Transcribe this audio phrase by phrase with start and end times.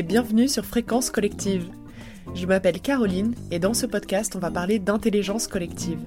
[0.00, 1.68] et bienvenue sur Fréquence Collective.
[2.34, 5.98] Je m'appelle Caroline et dans ce podcast, on va parler d'intelligence collective.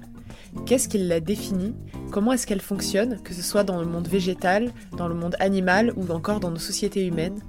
[0.66, 1.76] Qu'est-ce qui la définit?
[2.10, 5.94] Comment est-ce qu'elle fonctionne, que ce soit dans le monde végétal, dans le monde animal
[5.96, 7.40] ou encore dans nos sociétés humaines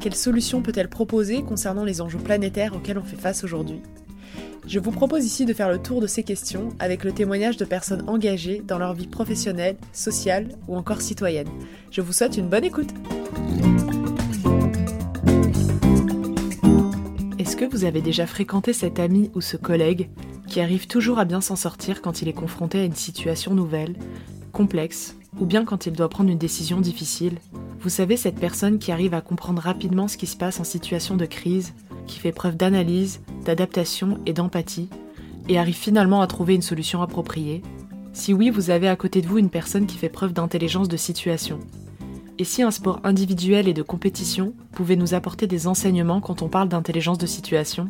[0.00, 3.82] Quelles solutions peut-elle proposer concernant les enjeux planétaires auxquels on fait face aujourd'hui?
[4.66, 7.66] Je vous propose ici de faire le tour de ces questions avec le témoignage de
[7.66, 11.48] personnes engagées dans leur vie professionnelle, sociale ou encore citoyenne.
[11.90, 12.94] Je vous souhaite une bonne écoute
[17.50, 20.08] Est-ce que vous avez déjà fréquenté cet ami ou ce collègue
[20.46, 23.96] qui arrive toujours à bien s'en sortir quand il est confronté à une situation nouvelle,
[24.52, 27.38] complexe, ou bien quand il doit prendre une décision difficile?
[27.80, 31.16] Vous savez, cette personne qui arrive à comprendre rapidement ce qui se passe en situation
[31.16, 31.74] de crise,
[32.06, 34.88] qui fait preuve d'analyse, d'adaptation et d'empathie,
[35.48, 37.62] et arrive finalement à trouver une solution appropriée?
[38.12, 40.96] Si oui, vous avez à côté de vous une personne qui fait preuve d'intelligence de
[40.96, 41.58] situation.
[42.40, 46.48] Et si un sport individuel et de compétition pouvait nous apporter des enseignements quand on
[46.48, 47.88] parle d'intelligence de situation?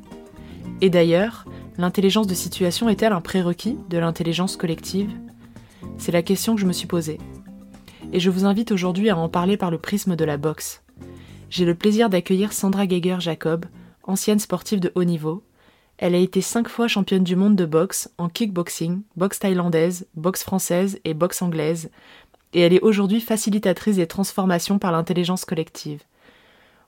[0.82, 1.46] Et d'ailleurs,
[1.80, 5.10] L'intelligence de situation est-elle un prérequis de l'intelligence collective?
[5.96, 7.16] C'est la question que je me suis posée.
[8.12, 10.82] Et je vous invite aujourd'hui à en parler par le prisme de la boxe.
[11.48, 13.64] J'ai le plaisir d'accueillir Sandra Geiger-Jacob,
[14.02, 15.42] ancienne sportive de haut niveau.
[15.96, 20.42] Elle a été cinq fois championne du monde de boxe en kickboxing, boxe thaïlandaise, boxe
[20.42, 21.90] française et boxe anglaise,
[22.52, 26.02] et elle est aujourd'hui facilitatrice des transformations par l'intelligence collective.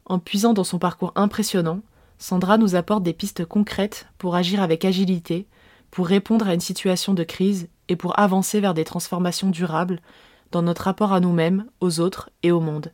[0.05, 1.80] En puisant dans son parcours impressionnant,
[2.18, 5.46] Sandra nous apporte des pistes concrètes pour agir avec agilité,
[5.90, 10.00] pour répondre à une situation de crise et pour avancer vers des transformations durables
[10.50, 12.92] dans notre rapport à nous-mêmes, aux autres et au monde.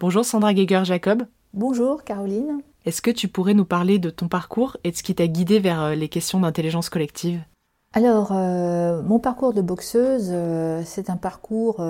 [0.00, 1.26] Bonjour Sandra Geiger-Jacob.
[1.54, 2.62] Bonjour Caroline.
[2.84, 5.58] Est-ce que tu pourrais nous parler de ton parcours et de ce qui t'a guidé
[5.58, 7.42] vers euh, les questions d'intelligence collective?
[7.96, 11.80] Alors, euh, mon parcours de boxeuse, euh, c'est un parcours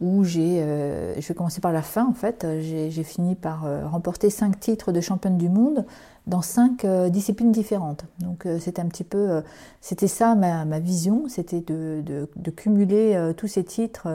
[0.00, 3.86] où j'ai, euh, je vais commencer par la fin en fait, j'ai fini par euh,
[3.86, 5.84] remporter cinq titres de championne du monde
[6.26, 8.04] dans cinq euh, disciplines différentes.
[8.20, 9.42] Donc c'était un petit peu,
[9.80, 14.08] c'était ça ma, ma vision, c'était de, de, de, cumuler tous ces titres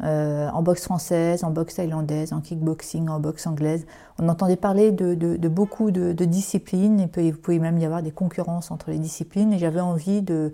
[0.00, 3.86] en boxe française, en boxe thaïlandaise, en kickboxing, en boxe anglaise.
[4.18, 8.70] On entendait parler de, beaucoup de, disciplines et il pouvait même y avoir des concurrences
[8.70, 10.52] entre les disciplines et j'avais envie de,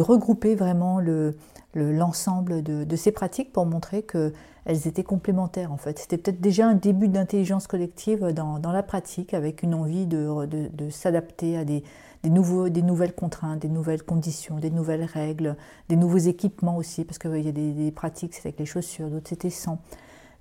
[0.00, 1.36] regrouper vraiment le,
[1.74, 5.98] l'ensemble de, ces pratiques pour montrer qu'elles étaient complémentaires en fait.
[5.98, 11.56] C'était peut-être déjà un début d'intelligence collective dans, la pratique avec une envie de, s'adapter
[11.56, 11.82] à des,
[12.30, 15.56] nouveaux, des nouvelles contraintes, des nouvelles conditions, des nouvelles règles,
[15.88, 19.50] des nouveaux équipements aussi parce qu'il y a des, pratiques, avec les chaussures, d'autres c'était
[19.50, 19.78] sans.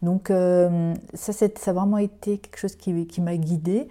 [0.01, 3.87] Donc euh, ça, ça a vraiment été quelque chose qui, m'a guidée.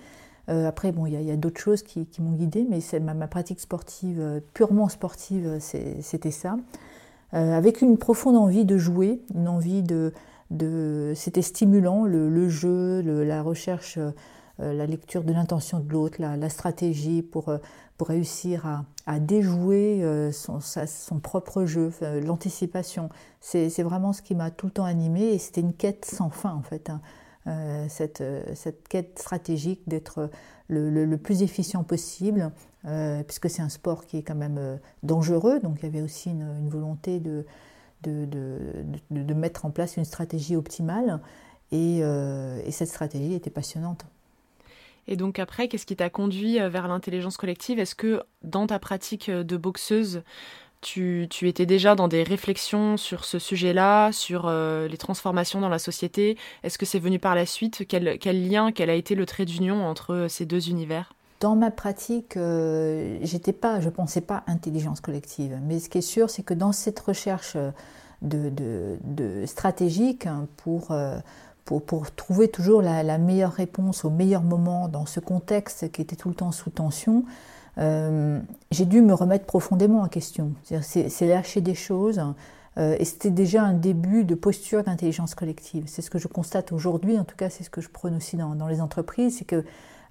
[0.48, 3.60] Euh, après, bon, il y a, d'autres choses qui, m'ont guidée, mais ma, ma, pratique
[3.60, 6.56] sportive, euh, purement sportive, c'était ça.
[7.32, 10.12] Avec une profonde envie de jouer, une envie de,
[11.14, 14.00] c'était stimulant le, jeu, la recherche,
[14.60, 17.58] la lecture de l'intention de l'autre, la, stratégie pour, euh,
[17.96, 21.92] pour réussir à, déjouer son, son, propre jeu,
[22.24, 23.08] l'anticipation.
[23.40, 26.54] C'est vraiment ce qui m'a tout le temps animé et c'était une quête sans fin
[26.54, 26.90] en fait.
[26.90, 27.00] Hein.
[27.88, 28.22] cette,
[28.88, 30.30] quête stratégique d'être
[30.70, 32.52] le, plus efficient possible,
[32.86, 36.02] euh, puisque c'est un sport qui est quand même euh, dangereux, donc il y avait
[36.02, 37.44] aussi une, volonté de,
[39.34, 41.20] mettre en place une stratégie optimale,
[41.72, 44.06] euh, et, cette stratégie était passionnante.
[45.08, 47.78] Et donc après, qu'est-ce qui t'a conduit vers l'intelligence collective?
[47.78, 50.22] Est-ce que dans ta pratique de boxeuse,
[50.80, 56.36] tu, étais déjà dans des réflexions sur ce sujet-là, sur les transformations dans la société?
[56.62, 57.84] Est-ce que c'est venu par la suite?
[57.88, 58.18] Quel,
[58.48, 61.12] lien, quel a été le trait d'union entre ces deux univers?
[61.40, 65.58] Dans ma pratique, euh, j'étais pas, je pensais pas intelligence collective.
[65.62, 67.56] Mais ce qui est sûr, c'est que dans cette recherche
[68.20, 71.18] de, stratégique hein, pour, euh,
[71.78, 76.28] pour, trouver toujours la, meilleure réponse au meilleur moment dans ce contexte qui était tout
[76.28, 77.24] le temps sous tension,
[77.78, 80.52] euh, j'ai dû me remettre profondément en question.
[80.82, 82.20] C'est lâcher des choses.
[82.76, 85.84] et c'était déjà un début de posture d'intelligence collective.
[85.86, 88.36] C'est ce que je constate aujourd'hui, en tout cas c'est ce que je prône aussi
[88.36, 89.64] dans, les entreprises, c'est que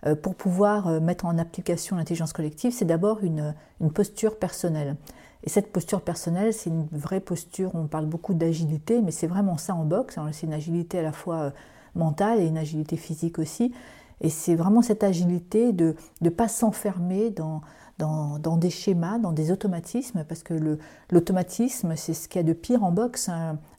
[0.06, 3.54] euh, pour pouvoir euh, mettre en application l'intelligence collective, c'est d'abord une,
[3.94, 4.96] posture personnelle.
[5.44, 9.58] Et cette posture personnelle, c'est une vraie posture, on parle beaucoup d'agilité, mais c'est vraiment
[9.58, 10.20] ça en boxe.
[10.34, 11.52] C'est une agilité à la fois euh,
[11.96, 13.74] mentale et une agilité physique aussi.
[14.22, 17.62] Et c'est vraiment cette agilité de ne pas s'enfermer dans,
[18.00, 20.78] dans, des schémas, dans des automatismes, parce que
[21.12, 23.30] l'automatisme, c'est ce qu'il y a de pire en boxe.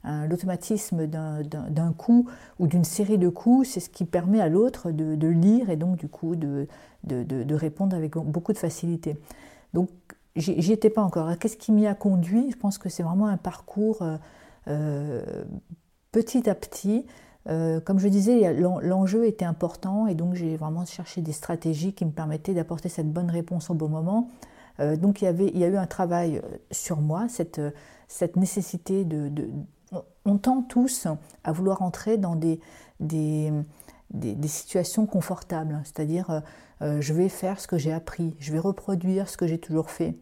[0.03, 2.27] l'automatisme d'un coup
[2.59, 5.97] ou d'une série de coups, c'est ce qui permet à l'autre de, lire et donc
[5.97, 6.67] du coup de,
[7.03, 9.17] de, répondre avec beaucoup de facilité.
[9.73, 9.89] Donc
[10.35, 11.37] j'y étais pas encore.
[11.37, 12.51] Qu'est-ce qui m'y a conduit?
[12.51, 14.17] Je pense que c'est vraiment un parcours euh,
[14.67, 15.43] euh,
[16.11, 17.05] petit à petit
[17.85, 22.11] comme je disais, l'enjeu était important et donc j'ai vraiment cherché des stratégies qui me
[22.11, 24.29] permettaient d'apporter cette bonne réponse au bon moment.
[24.77, 26.39] donc il y, avait, il y a eu un travail
[26.69, 27.59] sur moi, cette,
[28.07, 29.31] cette nécessité de,
[30.25, 31.07] On tend tous
[31.43, 32.59] à vouloir entrer dans des,
[34.13, 36.41] des, situations confortables, c'est-à-dire
[36.81, 40.15] je vais faire ce que j'ai appris, je vais reproduire ce que j'ai toujours fait.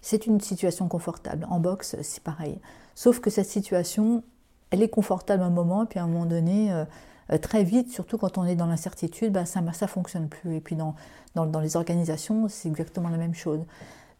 [0.00, 1.46] C'est une situation confortable.
[1.50, 2.58] En boxe, c'est pareil.
[2.94, 4.22] Sauf que cette situation,
[4.70, 6.84] elle est confortable un moment, et puis à un moment donné, euh,
[7.32, 10.56] euh, très vite, surtout quand on est dans l'incertitude, ben, ça ne fonctionne plus.
[10.56, 10.94] Et puis dans,
[11.34, 13.60] dans, les organisations, c'est exactement la même chose.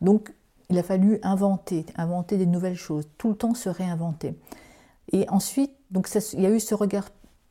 [0.01, 0.33] Donc,
[0.71, 4.39] il a fallu inventer, inventer des nouvelles choses, tout le temps se réinventer.
[5.13, 7.09] Et ensuite, donc il y a eu ce regard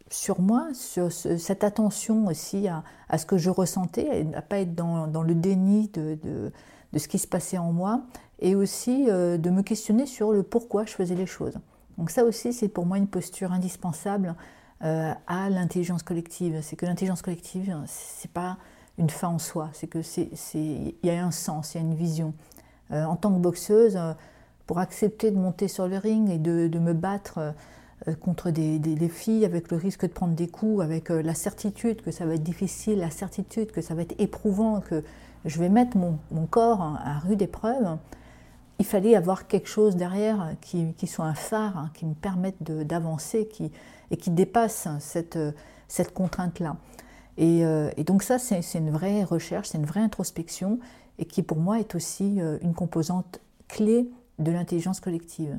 [0.09, 4.75] sur moi, sur cette attention aussi à, ce que je ressentais, à ne pas être
[4.75, 6.51] dans, le déni de,
[6.95, 8.01] ce qui se passait en moi,
[8.39, 11.57] et aussi euh, de me questionner sur le pourquoi je faisais les choses.
[11.97, 14.35] Donc ça aussi, c'est pour moi une posture indispensable
[14.83, 16.59] euh, à l'intelligence collective.
[16.61, 18.57] C'est que l'intelligence collective, c'est pas
[18.99, 21.83] une fin en soi, c'est que c'est, il y a un sens, il y a
[21.83, 22.33] une vision.
[22.91, 23.99] Euh, en tant que boxeuse,
[24.65, 27.53] pour accepter de monter sur le ring et de me battre
[28.21, 32.11] contre des, des, filles avec le risque de prendre des coups, avec la certitude que
[32.11, 35.03] ça va être difficile, la certitude que ça va être éprouvant, que
[35.45, 37.97] je vais mettre mon, corps à rude épreuve,
[38.79, 43.47] il fallait avoir quelque chose derrière qui, soit un phare, hein, qui me permette d'avancer
[43.47, 43.71] qui,
[44.11, 45.39] et qui dépasse cette,
[45.87, 46.77] cette contrainte-là.
[47.39, 50.79] Euh, et, donc ça, c'est une vraie recherche, c'est une vraie introspection,
[51.19, 54.09] et qui pour moi est aussi euh, une composante clé
[54.39, 55.57] de l'intelligence collective.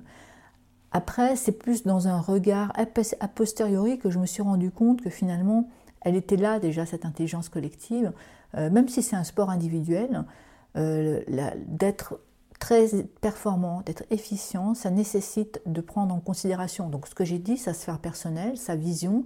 [0.92, 5.10] Après, c'est plus dans un regard a posteriori que je me suis rendu compte que
[5.10, 5.68] finalement,
[6.00, 8.12] elle était là déjà, cette intelligence collective,
[8.56, 10.24] euh, même si c'est un sport individuel,
[10.74, 12.20] d'être
[12.58, 12.88] très
[13.20, 16.88] performant, d'être efficient, ça nécessite de prendre en considération.
[16.88, 19.24] Donc ce que j'ai dit, sa sphère personnelle, sa vision,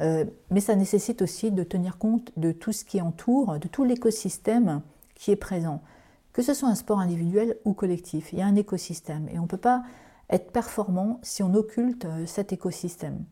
[0.00, 3.84] euh, mais ça nécessite aussi de tenir compte de tout ce qui entoure, de tout
[3.84, 4.80] l'écosystème
[5.14, 5.82] qui est présent.
[6.32, 9.28] Que ce soit un sport individuel ou collectif, il y a un écosystème.
[9.28, 9.82] Et on ne peut pas
[10.30, 13.24] être performant si on occulte euh, cet écosystème.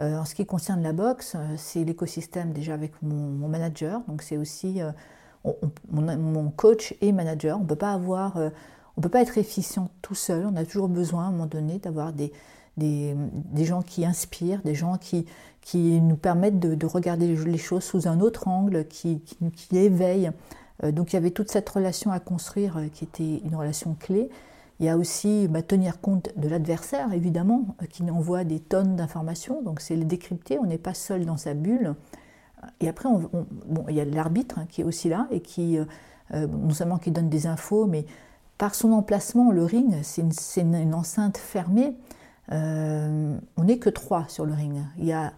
[0.00, 4.36] Euh, en ce qui concerne la boxe, c'est l'écosystème déjà avec mon, manager, donc c'est
[4.36, 4.80] aussi
[5.90, 7.58] mon, coach et manager.
[7.58, 10.64] On ne peut pas avoir on ne peut pas être efficient tout seul, on a
[10.64, 12.32] toujours besoin à un moment donné d'avoir des,
[12.76, 15.26] des, gens qui inspirent, des gens qui,
[15.60, 20.30] qui nous permettent de, regarder les choses sous un autre angle, qui, qui, éveillent.
[20.82, 23.96] Euh, donc il y avait toute cette relation à construire euh, qui était une relation
[23.98, 24.28] clé.
[24.80, 28.96] Il y a aussi bah, tenir compte de l'adversaire, évidemment, euh, qui envoie des tonnes
[28.96, 31.94] d'informations, donc c'est les décrypter, on n'est pas seul dans sa bulle.
[32.80, 33.08] Et après,
[33.66, 35.78] bon, il y a l'arbitre hein, qui est aussi là et qui,
[36.32, 38.06] non seulement qui donne des infos, mais
[38.58, 41.96] par son emplacement, le ring, c'est une, enceinte fermée.
[42.52, 44.76] Euh, on n'est que trois sur le ring.
[44.98, 45.32] Il y a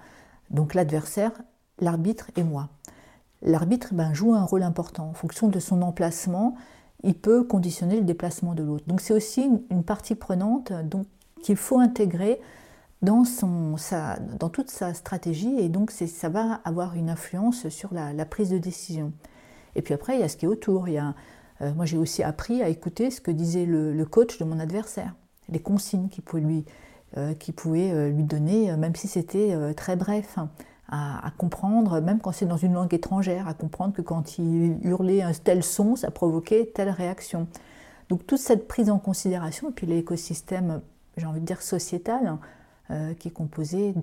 [0.50, 1.32] donc l'adversaire,
[1.78, 2.68] l'arbitre et moi.
[3.42, 5.08] L'arbitre ben, joue un rôle important.
[5.08, 6.56] En fonction de son emplacement,
[7.06, 8.84] il peut conditionner le déplacement de l'autre.
[8.86, 10.72] Donc c'est aussi une, partie prenante
[11.42, 12.40] qu'il faut intégrer
[13.02, 13.76] dans, son,
[14.38, 18.50] dans toute sa stratégie et donc ça va avoir une influence sur la, la, prise
[18.50, 19.12] de décision.
[19.76, 20.88] Et puis après, il y a ce qui est autour.
[20.88, 21.14] Il y a
[21.62, 25.14] euh, moi, j'ai aussi appris à écouter ce que disait le, coach de mon adversaire,
[25.48, 26.64] les consignes qu'il pouvait lui,
[27.16, 30.38] euh, pouvait euh, lui donner, même si c'était très bref,
[30.88, 35.22] à, comprendre, même quand c'est dans une langue étrangère, à comprendre que quand il hurlait
[35.22, 37.48] un tel son, ça provoquait telle réaction.
[38.08, 40.80] Donc toute cette prise en considération, et puis l'écosystème,
[41.16, 42.38] j'ai envie de dire sociétal,
[42.88, 43.94] hein, qui est composé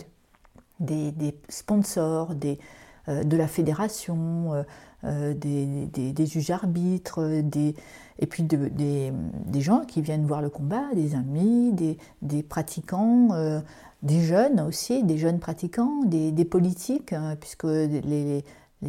[0.81, 1.13] des,
[1.47, 2.59] sponsors, des,
[3.07, 4.65] de la fédération,
[5.05, 7.75] euh, des, juges arbitres, des,
[8.19, 9.11] et puis des,
[9.59, 11.73] gens qui viennent voir le combat, des amis,
[12.21, 13.59] des, pratiquants, euh,
[14.03, 18.43] des jeunes aussi, des jeunes pratiquants, des, politiques, hein, puisque les,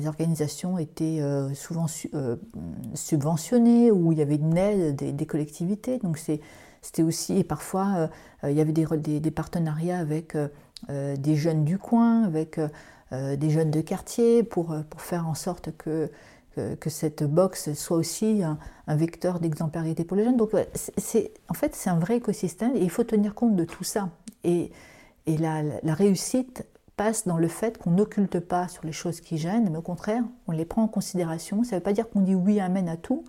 [0.06, 1.86] organisations étaient euh, souvent
[2.94, 5.98] subventionnées ou il y avait une aide des, collectivités.
[5.98, 8.10] Donc c'était aussi, et parfois
[8.42, 10.36] il y avait des, partenariats avec
[10.88, 12.58] des jeunes du coin, avec
[13.14, 16.10] euh, des jeunes de quartier pour, euh, pour faire en sorte que,
[16.54, 18.58] que, cette boxe soit aussi un,
[18.96, 20.36] vecteur d'exemplarité pour les jeunes.
[20.36, 24.08] Donc en fait c'est un vrai écosystème et il faut tenir compte de tout ça.
[24.44, 24.70] Et,
[25.26, 25.62] et la,
[25.94, 26.66] réussite
[26.96, 30.22] passe dans le fait qu'on n'occulte pas sur les choses qui gênent, mais au contraire,
[30.46, 31.64] on les prend en considération.
[31.64, 33.24] Ça ne veut pas dire qu'on dit oui, amène à tout.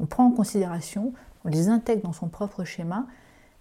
[0.00, 1.12] On prend en considération,
[1.44, 3.06] on les intègre dans son propre schéma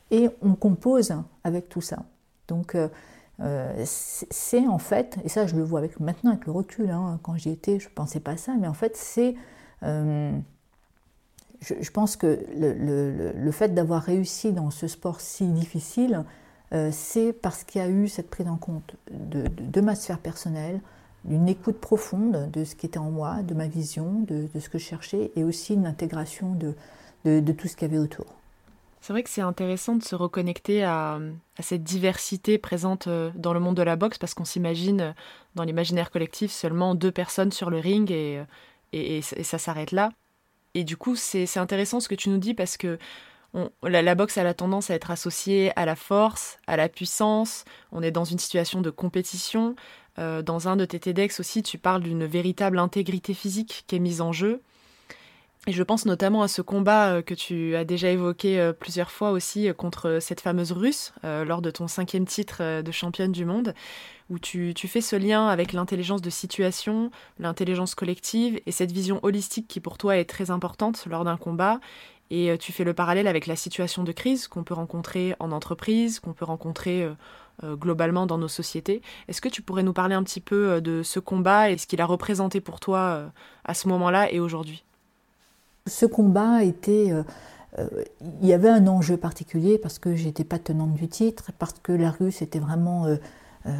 [0.09, 2.03] et on compose avec tout ça.
[2.47, 2.87] Donc euh,
[3.41, 7.19] euh, c'est en fait, et ça je le vois avec, maintenant avec le recul, hein,
[7.23, 9.35] quand j'y étais je ne pensais pas ça, mais en fait c'est,
[9.83, 10.31] euh,
[11.61, 16.23] je, pense que le, fait d'avoir réussi dans ce sport si difficile
[16.91, 20.79] c'est parce qu'il y a eu cette prise en compte de, ma sphère personnelle,
[21.25, 24.77] d'une écoute profonde de ce qui était en moi, de ma vision, de, ce que
[24.77, 26.73] je cherchais, et aussi une intégration de,
[27.51, 28.25] tout ce qu'il y avait autour.
[29.01, 31.19] C'est vrai que c'est intéressant de se reconnecter à,
[31.59, 35.11] cette diversité présente euh, dans le monde de la boxe parce qu'on s'imagine euh,
[35.55, 38.43] dans l'imaginaire collectif seulement deux personnes sur le ring et, euh,
[38.93, 40.11] et, ça s'arrête là.
[40.75, 42.99] Et du coup, c'est intéressant ce que tu nous dis parce que
[43.83, 47.65] la, boxe a la tendance à être associée à la force, à la puissance.
[47.91, 49.75] On est dans une situation de compétition.
[50.17, 54.21] dans un de tes TEDx aussi, tu parles d'une véritable intégrité physique qui est mise
[54.21, 54.61] en jeu.
[55.67, 59.11] Et je pense notamment à ce combat euh, que tu as déjà évoqué euh, plusieurs
[59.11, 63.45] fois aussi euh, contre cette fameuse russe lors de ton cinquième titre de championne du
[63.45, 63.75] monde,
[64.29, 69.67] où tu, fais ce lien avec l'intelligence de situation, l'intelligence collective et cette vision holistique
[69.67, 71.79] qui pour toi est très importante lors d'un combat.
[72.31, 76.19] Et tu fais le parallèle avec la situation de crise qu'on peut rencontrer en entreprise,
[76.21, 77.05] qu'on peut rencontrer
[77.61, 79.01] globalement dans nos sociétés.
[79.27, 81.99] Est-ce que tu pourrais nous parler un petit peu de ce combat et ce qu'il
[81.99, 83.31] a représenté pour toi
[83.65, 84.85] à ce moment-là et aujourd'hui?
[85.87, 87.11] Ce combat était.
[87.11, 87.23] Euh,
[87.79, 87.87] euh,
[88.41, 91.93] il y avait un enjeu particulier parce que j'étais pas tenante du titre, parce que
[91.93, 93.15] la Russe était vraiment euh,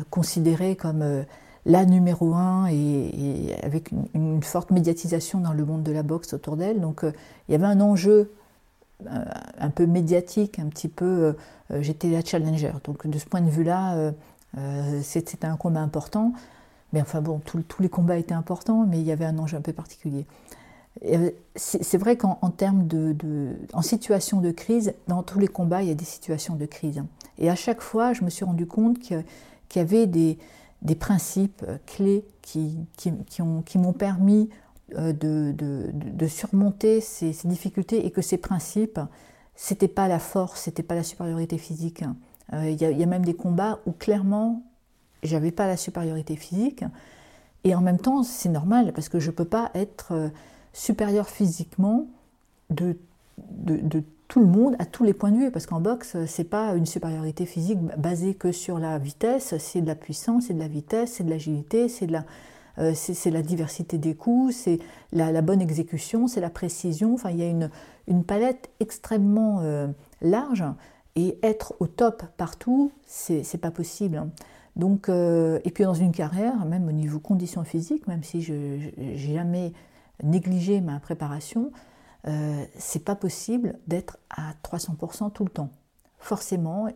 [0.10, 1.26] considérée comme
[1.66, 6.56] la numéro un et, avec une, forte médiatisation dans le monde de la boxe autour
[6.56, 6.80] d'elle.
[6.80, 8.32] Donc il y avait un enjeu
[9.60, 11.36] un peu médiatique, un petit peu.
[11.80, 12.72] J'étais la challenger.
[12.84, 14.12] Donc de ce point de vue-là,
[15.02, 16.34] c'était un combat important.
[16.94, 19.62] Mais enfin bon, tous les combats étaient importants, mais il y avait un enjeu un
[19.62, 20.26] peu particulier.
[21.06, 25.88] Euh, c'est vrai qu'en termes de, en situation de crise, dans tous les combats, il
[25.88, 27.04] y a des situations de crise.
[27.38, 29.24] Et à chaque fois, je me suis rendu compte qu'il
[29.76, 30.38] y avait des,
[31.00, 32.78] principes euh, clés qui
[33.40, 34.50] m'ont permis
[34.98, 39.00] euh, de, surmonter ces, difficultés et que ces principes,
[39.56, 42.04] c'était pas la force, c'était pas la supériorité physique.
[42.54, 44.64] Il y, a, il y a même des combats où clairement,
[45.24, 46.84] j'avais pas la supériorité physique.
[47.64, 50.32] Et en même temps, c'est normal parce que je peux pas être
[50.74, 52.08] supérieur physiquement
[52.70, 52.98] de,
[53.38, 56.74] de, tout le monde à tous les points de vue, parce qu'en boxe, c'est pas
[56.76, 60.70] une supériorité physique basée que sur la vitesse, c'est de la puissance, c'est de la
[60.70, 62.24] vitesse, c'est de l'agilité, c'est de la,
[62.78, 64.80] euh, c'est la diversité des coups, c'est
[65.12, 67.14] la, bonne exécution, c'est la précision.
[67.14, 69.88] Enfin, il y a une, palette extrêmement euh,
[70.22, 70.64] large
[71.16, 74.28] et être au top partout, c'est pas possible.
[74.76, 78.54] Donc, euh, et puis dans une carrière, même au niveau conditions physiques, même si je
[78.54, 79.74] n'ai jamais
[80.24, 81.72] négliger ma préparation,
[82.78, 85.72] c'est pas possible d'être à 300% tout le temps.
[86.20, 86.88] Forcément,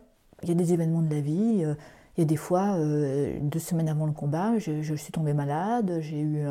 [0.44, 1.66] il y a des événements de la vie.
[2.18, 5.34] Euh, il y a des fois, euh, deux semaines avant le combat, je, suis tombée
[5.34, 6.42] malade, j'ai eu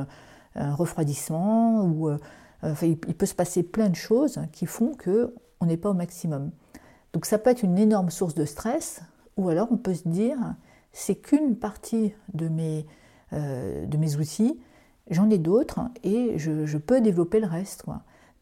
[0.54, 2.10] un, refroidissement, ou
[2.82, 6.50] il, peut se passer plein de choses qui font que on n'est pas au maximum.
[7.12, 9.02] Donc ça peut être une énorme source de stress,
[9.36, 10.38] ou alors on peut se dire
[10.92, 12.86] c'est qu'une partie de mes,
[13.32, 14.60] de mes outils
[15.10, 17.84] j'en ai d'autres et je, peux développer le reste.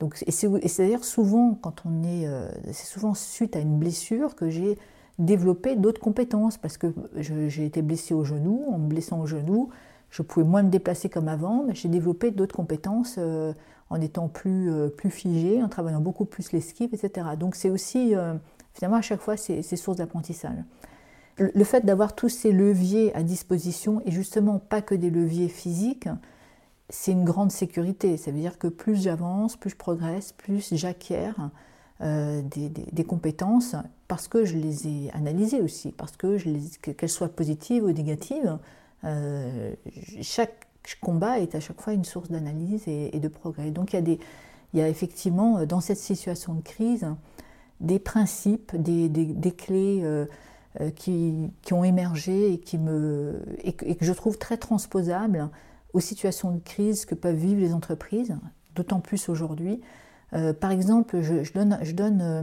[0.01, 4.51] Donc, et c'est-à-dire souvent, quand on est, euh, c'est souvent suite à une blessure que
[4.51, 4.79] j'ai
[5.19, 8.65] développé d'autres compétences parce que j'ai été blessée au genou.
[8.71, 9.71] En me blessant au genou,
[10.11, 13.53] je pouvais moins me déplacer comme avant, mais j'ai développé d'autres compétences euh,
[13.91, 17.27] en étant plus, euh, plus figée, en travaillant beaucoup plus l'esquive, etc.
[17.39, 18.15] Donc c'est aussi,
[18.75, 20.59] finalement, à chaque fois, c'est source d'apprentissage.
[21.39, 26.09] Le fait d'avoir tous ces leviers à disposition, et justement pas que des leviers physiques,
[26.93, 28.17] c'est une grande sécurité.
[28.17, 31.31] Ça veut dire que plus j'avance, plus je progresse, plus j'acquiers
[32.03, 33.77] euh, des, compétences
[34.09, 36.37] parce que je les ai analysées aussi, parce que
[36.93, 38.59] qu'elles soient positives ou négatives,
[39.05, 39.73] euh,
[40.21, 40.67] chaque
[41.01, 43.71] combat est à chaque fois une source d'analyse et, de progrès.
[43.71, 44.19] Donc il y, a des,
[44.73, 47.07] il y a effectivement dans cette situation de crise
[47.81, 50.27] des principes, des, clés euh,
[50.97, 55.51] qui, ont émergé et, qui me, et que je trouve très transposables
[55.93, 58.35] aux situations de crise que peuvent vivre les entreprises,
[58.75, 59.81] d'autant plus aujourd'hui.
[60.35, 62.43] Euh, par exemple, je, donne, euh,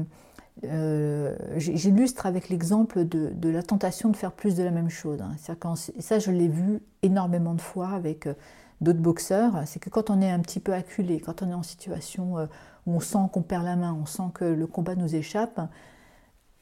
[0.66, 5.20] euh, j'illustre avec l'exemple de, la tentation de faire plus de la même chose.
[5.22, 5.36] Hein.
[5.98, 8.28] Et ça, je l'ai vu énormément de fois avec
[8.82, 9.64] d'autres boxeurs.
[9.66, 12.48] C'est que quand on est un petit peu acculé, quand on est en situation
[12.86, 15.60] où on sent qu'on perd la main, on sent que le combat nous échappe,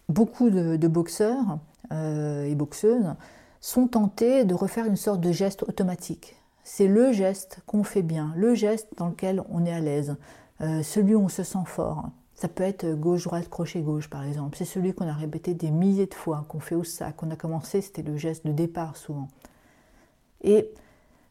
[0.10, 1.60] beaucoup de boxeurs
[1.92, 3.16] et boxeuses
[3.60, 8.34] sont tentés de refaire une sorte de geste automatique c'est le geste qu'on fait bien,
[8.36, 10.18] le geste dans lequel on est à l'aise,
[10.62, 12.10] euh, celui où on se sent fort.
[12.36, 14.58] Ça peut être gauche-droite, crochet-gauche par exemple.
[14.58, 17.22] C'est celui qu'on a répété des milliers de fois, qu'on fait au sac.
[17.24, 19.28] On a commencé, c'était le geste de départ souvent.
[20.42, 20.72] Et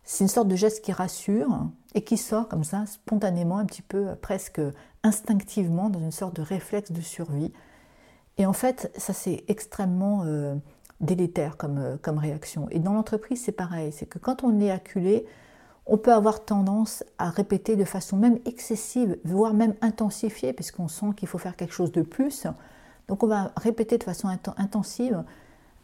[0.03, 3.83] c'est une sorte de geste qui rassure et qui sort comme ça spontanément, un petit
[3.83, 4.61] peu presque
[5.03, 7.53] instinctivement, dans une sorte de réflexe de survie.
[8.39, 10.25] Et en fait, ça c'est extrêmement
[11.01, 12.69] délétère comme, comme réaction.
[12.71, 15.27] Et dans l'entreprise, c'est pareil, c'est que quand on est acculé,
[15.87, 21.07] on peut avoir tendance à répéter de façon même excessive, voire même intensifiée, puisqu'on sent
[21.17, 22.47] qu'il faut faire quelque chose de plus.
[23.09, 25.23] Donc on va répéter de façon intensive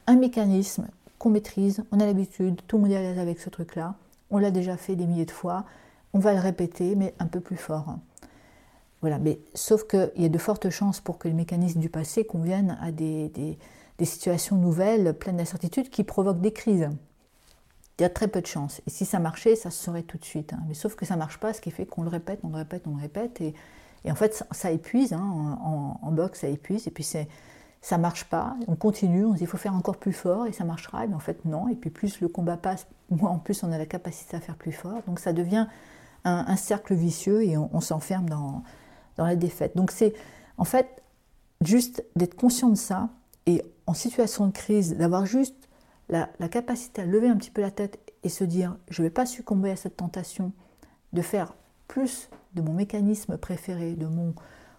[0.08, 3.48] un mécanisme qu'on maîtrise, on a l'habitude, tout le monde est à l'aise avec ce
[3.48, 3.94] truc-là,
[4.30, 5.64] on l'a déjà fait des milliers de fois,
[6.12, 7.94] on va le répéter, mais un peu plus fort.
[9.02, 12.24] Voilà, mais sauf qu'il y a de fortes chances pour que les mécanismes du passé
[12.24, 13.56] conviennent à des
[14.02, 16.90] situations nouvelles, pleines d'incertitudes, qui provoquent des crises.
[18.02, 18.82] Il y a très peu de chances.
[18.84, 20.54] Et si ça marchait, ça se saurait tout de suite.
[20.54, 20.62] Hein.
[20.66, 22.56] Mais sauf que ça ne marche pas, ce qui fait qu'on le répète, on le
[22.56, 23.40] répète, on le répète.
[23.40, 23.54] Et,
[24.10, 25.12] en fait, ça, épuise.
[25.12, 25.56] Hein.
[25.62, 26.88] En, boxe, ça épuise.
[26.88, 28.56] Et puis, ça ne marche pas.
[28.66, 31.06] On continue, on se dit il faut faire encore plus fort et ça marchera.
[31.06, 31.68] Mais en fait, non.
[31.68, 34.56] Et puis, plus le combat passe, moins en plus on a la capacité à faire
[34.56, 35.00] plus fort.
[35.06, 35.68] Donc, ça devient
[36.24, 38.64] un, cercle vicieux et on, s'enferme dans,
[39.16, 39.76] dans la défaite.
[39.76, 40.12] Donc, c'est
[40.58, 41.04] en fait
[41.60, 43.10] juste d'être conscient de ça
[43.46, 45.68] et en situation de crise, d'avoir juste
[46.12, 49.10] la, capacité à lever un petit peu la tête et se dire je ne vais
[49.10, 50.52] pas succomber à cette tentation
[51.12, 51.54] de faire
[51.88, 54.34] plus de mon mécanisme préféré, de mon,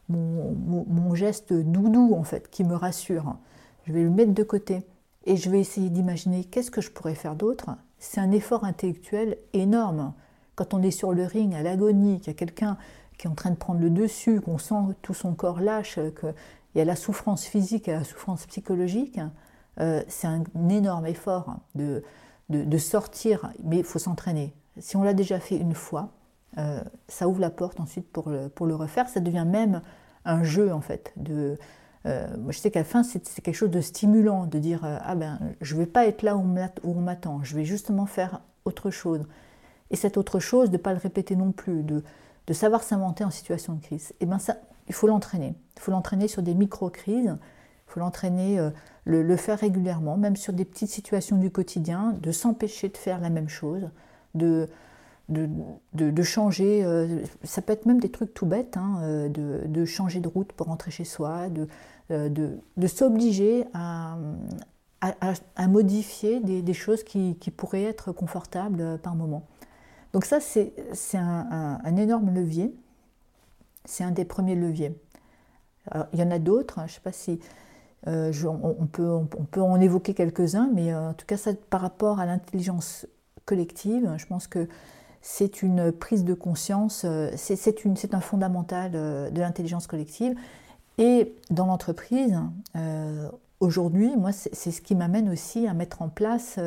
[0.09, 3.35] mon, geste doudou en fait, qui me rassure.
[3.85, 4.83] Je vais le mettre de côté
[5.25, 7.71] et je vais essayer d'imaginer qu'est-ce que je pourrais faire d'autre.
[7.97, 10.13] C'est un effort intellectuel énorme.
[10.55, 12.77] Quand on est sur le ring à l'agonie, qu'il y a quelqu'un
[13.17, 16.33] qui est en train de prendre le dessus, qu'on sent tout son corps lâche, qu'il
[16.75, 19.19] y a la souffrance physique et la souffrance psychologique,
[19.79, 22.03] euh, c'est un énorme effort de,
[22.49, 24.53] de, sortir, mais il faut s'entraîner.
[24.79, 26.09] Si on l'a déjà fait une fois,
[26.57, 29.09] euh, ça ouvre la porte ensuite pour le, pour le refaire.
[29.09, 29.81] Ça devient même
[30.25, 31.13] un jeu en fait.
[31.17, 31.57] De,
[32.05, 35.39] euh, je sais qu'à la fin, c'est quelque chose de stimulant de dire Ah ben,
[35.61, 36.43] je ne vais pas être là où
[36.83, 39.25] on m'attend, je vais justement faire autre chose.
[39.89, 42.03] Et cette autre chose, de ne pas le répéter non plus, de,
[42.47, 44.11] de savoir s'inventer en situation de crise.
[44.11, 45.55] Et eh ben ça, il faut l'entraîner.
[45.75, 47.37] Il faut l'entraîner sur des micro-crises,
[47.93, 48.59] faut l'entraîner
[49.05, 53.29] le, faire régulièrement, même sur des petites situations du quotidien, de s'empêcher de faire la
[53.29, 53.89] même chose,
[54.35, 54.67] de,
[55.29, 60.19] de, changer, euh, ça peut être même des trucs tout bêtes, hein, euh, de, changer
[60.19, 61.67] de route pour rentrer chez soi, de,
[62.11, 64.17] euh, de, s'obliger à,
[65.01, 69.47] à, modifier des, choses qui, pourraient être confortables par moment.
[70.13, 70.73] Donc ça, c'est
[71.15, 72.73] un, un, énorme levier,
[73.85, 74.95] c'est un des premiers leviers.
[76.13, 77.39] il y en a d'autres, hein, je ne sais pas si
[78.07, 82.25] euh, on, peut, en évoquer quelques-uns, mais euh, en tout cas, ça, par rapport à
[82.25, 83.07] l'intelligence
[83.45, 84.67] collective, je pense que
[85.21, 90.35] c'est une prise de conscience, euh, c'est un fondamental de l'intelligence collective.
[90.97, 92.37] Et dans l'entreprise,
[93.59, 96.59] aujourd'hui, moi, c'est ce qui m'amène aussi à mettre en place,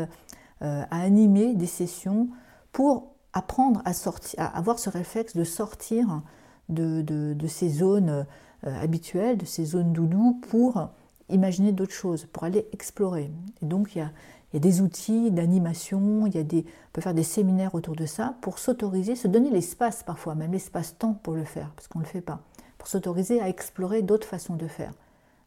[0.60, 2.28] à animer des sessions
[2.72, 6.22] pour apprendre à, avoir ce réflexe de sortir
[6.68, 8.26] de, de ces zones
[8.64, 10.88] habituelles, de ces zones doudou, pour
[11.34, 13.30] imaginer d'autres choses, pour aller explorer.
[13.62, 14.10] Et donc il y a,
[14.54, 18.36] des outils d'animation, il y a des, on peut faire des séminaires autour de ça
[18.40, 22.10] pour s'autoriser, se donner l'espace parfois, même l'espace-temps pour le faire, parce qu'on ne le
[22.10, 22.40] fait pas,
[22.78, 24.92] pour s'autoriser à explorer d'autres façons de faire,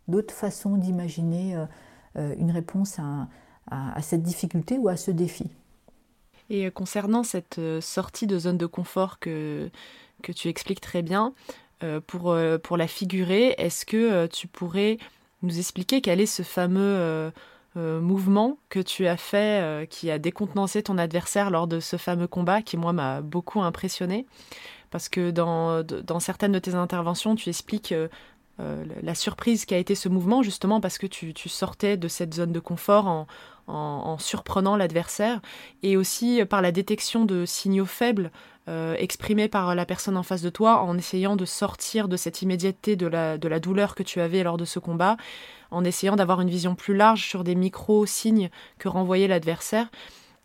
[0.08, 1.66] d'autres façons d'imaginer euh,
[2.18, 3.28] euh, une réponse à,
[4.02, 5.50] cette difficulté ou à ce défi.
[6.52, 9.72] Et euh, concernant cette sortie de zone de confort que,
[10.22, 11.34] que tu expliques très bien,
[12.08, 14.98] pour, pour la figurer, est-ce que tu pourrais
[15.42, 17.32] nous expliquer quel est ce fameux euh,
[17.78, 21.98] euh, mouvement que tu as fait euh, qui a décontenancé ton adversaire lors de ce
[21.98, 24.26] fameux combat qui, moi, m'a beaucoup impressionné.
[24.92, 27.94] Parce que dans, certaines de tes interventions, tu expliques
[28.58, 32.34] la surprise qui a été ce mouvement, justement parce que tu, tu sortais de cette
[32.34, 33.28] zone de confort en,
[33.68, 35.42] en, surprenant l'adversaire,
[35.84, 38.32] et aussi par la détection de signaux faibles
[38.70, 42.42] euh, exprimés par la personne en face de toi, en essayant de sortir de cette
[42.42, 45.18] immédiateté de la, de la douleur que tu avais lors de ce combat,
[45.72, 49.90] en essayant d'avoir une vision plus large sur des micro-signes que renvoyait l'adversaire.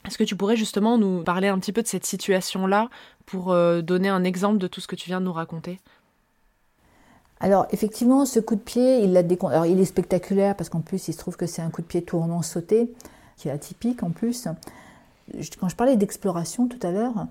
[0.07, 2.89] Est-ce que tu pourrais justement nous parler un petit peu de cette situation-là
[3.27, 5.79] pour euh, donner un exemple de tout ce que tu viens de nous raconter?
[7.41, 9.11] Alors effectivement, ce coup de pied, il,
[9.67, 12.03] il est spectaculaire parce qu'en plus, il se trouve que c'est un coup de pied
[12.03, 12.93] tournant sauté
[13.37, 14.49] qui est atypique en plus.
[15.59, 17.27] Quand je parlais d'exploration tout à l'heure,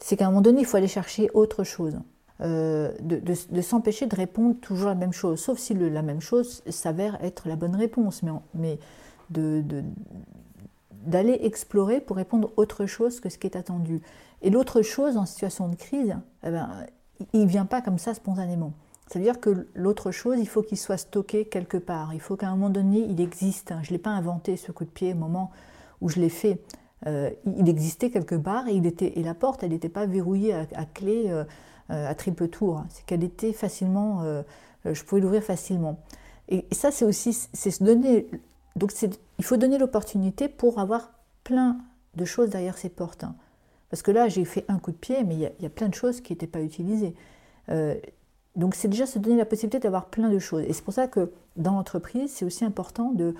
[0.00, 2.00] c'est qu'à un moment donné, il faut aller chercher autre chose.
[2.42, 7.22] Euh, de, s'empêcher de répondre toujours la même chose, sauf si la même chose s'avère
[7.22, 8.78] être la bonne réponse, mais, mais
[9.28, 9.84] d'aller
[11.42, 14.00] explorer pour répondre autre chose que ce qui est attendu.
[14.40, 16.70] Et l'autre chose en situation de crise, eh ben,
[17.34, 18.72] il ne vient pas comme ça spontanément.
[19.12, 22.14] Ça veut dire que l'autre chose, il faut qu'il soit stocké quelque part.
[22.14, 23.74] Il faut qu'à un moment donné, il existe.
[23.82, 25.50] Je ne l'ai pas inventé, ce coup de pied, au moment
[26.00, 26.58] où je l'ai fait.
[27.06, 31.44] Euh, il existait quelque part et, la porte, elle n'était pas verrouillée à, clé euh,
[31.90, 32.84] euh, à triple tour.
[32.90, 34.22] C'est qu'elle était facilement,
[34.84, 35.98] je pouvais l'ouvrir facilement.
[36.48, 38.28] Et, ça, c'est aussi c'est se donner.
[38.76, 38.92] Donc,
[39.38, 41.12] il faut donner l'opportunité pour avoir
[41.44, 41.78] plein
[42.16, 43.24] de choses derrière ses portes.
[43.24, 43.34] Hein.
[43.88, 45.94] Parce que là, j'ai fait un coup de pied, mais il y, a plein de
[45.94, 47.14] choses qui n'étaient pas utilisées.
[48.56, 50.64] Donc, c'est déjà se donner la possibilité d'avoir plein de choses.
[50.64, 53.34] Et c'est pour ça que dans l'entreprise, c'est aussi important de,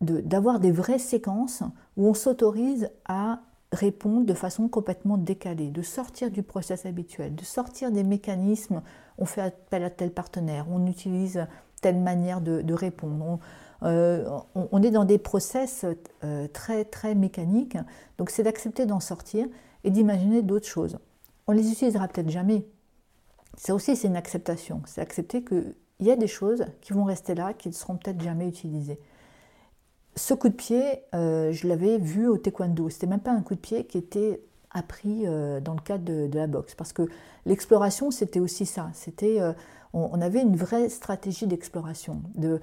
[0.00, 1.62] d'avoir des vraies séquences
[1.98, 3.40] où on s'autorise à
[3.72, 8.82] répondre de façon complètement décalée, de sortir du process habituel, de sortir des mécanismes,
[9.18, 11.46] on fait appel à tel partenaire, on utilise
[11.82, 13.38] telle manière de, répondre.
[13.82, 15.84] Euh, on, est dans des process
[16.24, 17.76] euh, très très mécaniques,
[18.16, 19.46] donc c'est d'accepter d'en sortir
[19.84, 20.98] et d'imaginer d'autres choses.
[21.46, 22.64] On les utilisera peut-être jamais.
[23.56, 27.34] Ça aussi c'est une acceptation, c'est accepter qu'il y a des choses qui vont rester
[27.34, 29.00] là, qui ne seront peut-être jamais utilisées
[30.18, 32.90] ce coup de pied, euh, je l'avais vu au taekwondo.
[32.90, 36.36] C'était même pas un coup de pied qui était appris euh, dans le cadre de,
[36.36, 36.74] la boxe.
[36.74, 37.08] Parce que
[37.46, 38.90] l'exploration, c'était aussi ça.
[38.92, 39.52] C'était, euh,
[39.92, 42.60] on, avait une vraie stratégie d'exploration, de,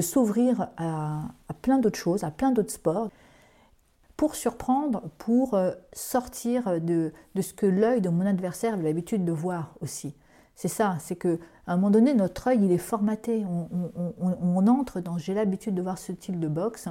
[0.00, 1.22] s'ouvrir à,
[1.62, 3.08] plein d'autres choses, à plein d'autres sports,
[4.16, 5.58] pour surprendre, pour
[5.92, 10.14] sortir de ce que l'œil de mon adversaire avait l'habitude de voir aussi.
[10.58, 11.36] C'est ça, c'est qu'à
[11.68, 13.46] un moment donné, notre œil, il est formaté.
[13.46, 16.88] On, entre dans, j'ai l'habitude de voir ce type de boxe,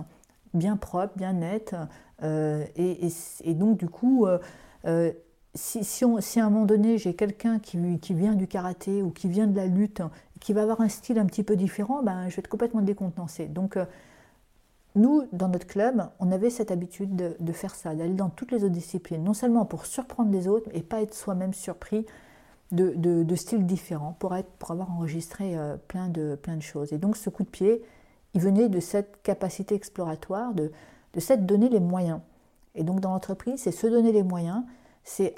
[0.53, 1.75] bien propre, bien net.
[2.23, 4.39] Euh, et, donc, du coup, euh,
[4.86, 5.12] euh,
[5.53, 9.47] si, à un moment donné, j'ai quelqu'un qui, qui, vient du karaté ou qui vient
[9.47, 10.01] de la lutte,
[10.39, 13.47] qui va avoir un style un petit peu différent, ben, je vais être complètement décontenancé.
[13.47, 13.77] Donc,
[14.95, 18.53] nous, dans notre club, on avait cette habitude de, de faire ça, d'aller dans toutes
[18.53, 22.06] les autres disciplines, non seulement pour surprendre les autres et pas être soi-même surpris
[22.71, 26.93] de, styles différents pour, être, pour avoir enregistré euh, plein, de, plein de choses.
[26.93, 27.82] Et donc ce coup de pied,
[28.34, 30.71] il venait de cette capacité exploratoire, de,
[31.17, 32.19] s'être donné les moyens.
[32.75, 34.63] Et donc dans l'entreprise, c'est se donner les moyens,
[35.03, 35.34] c'est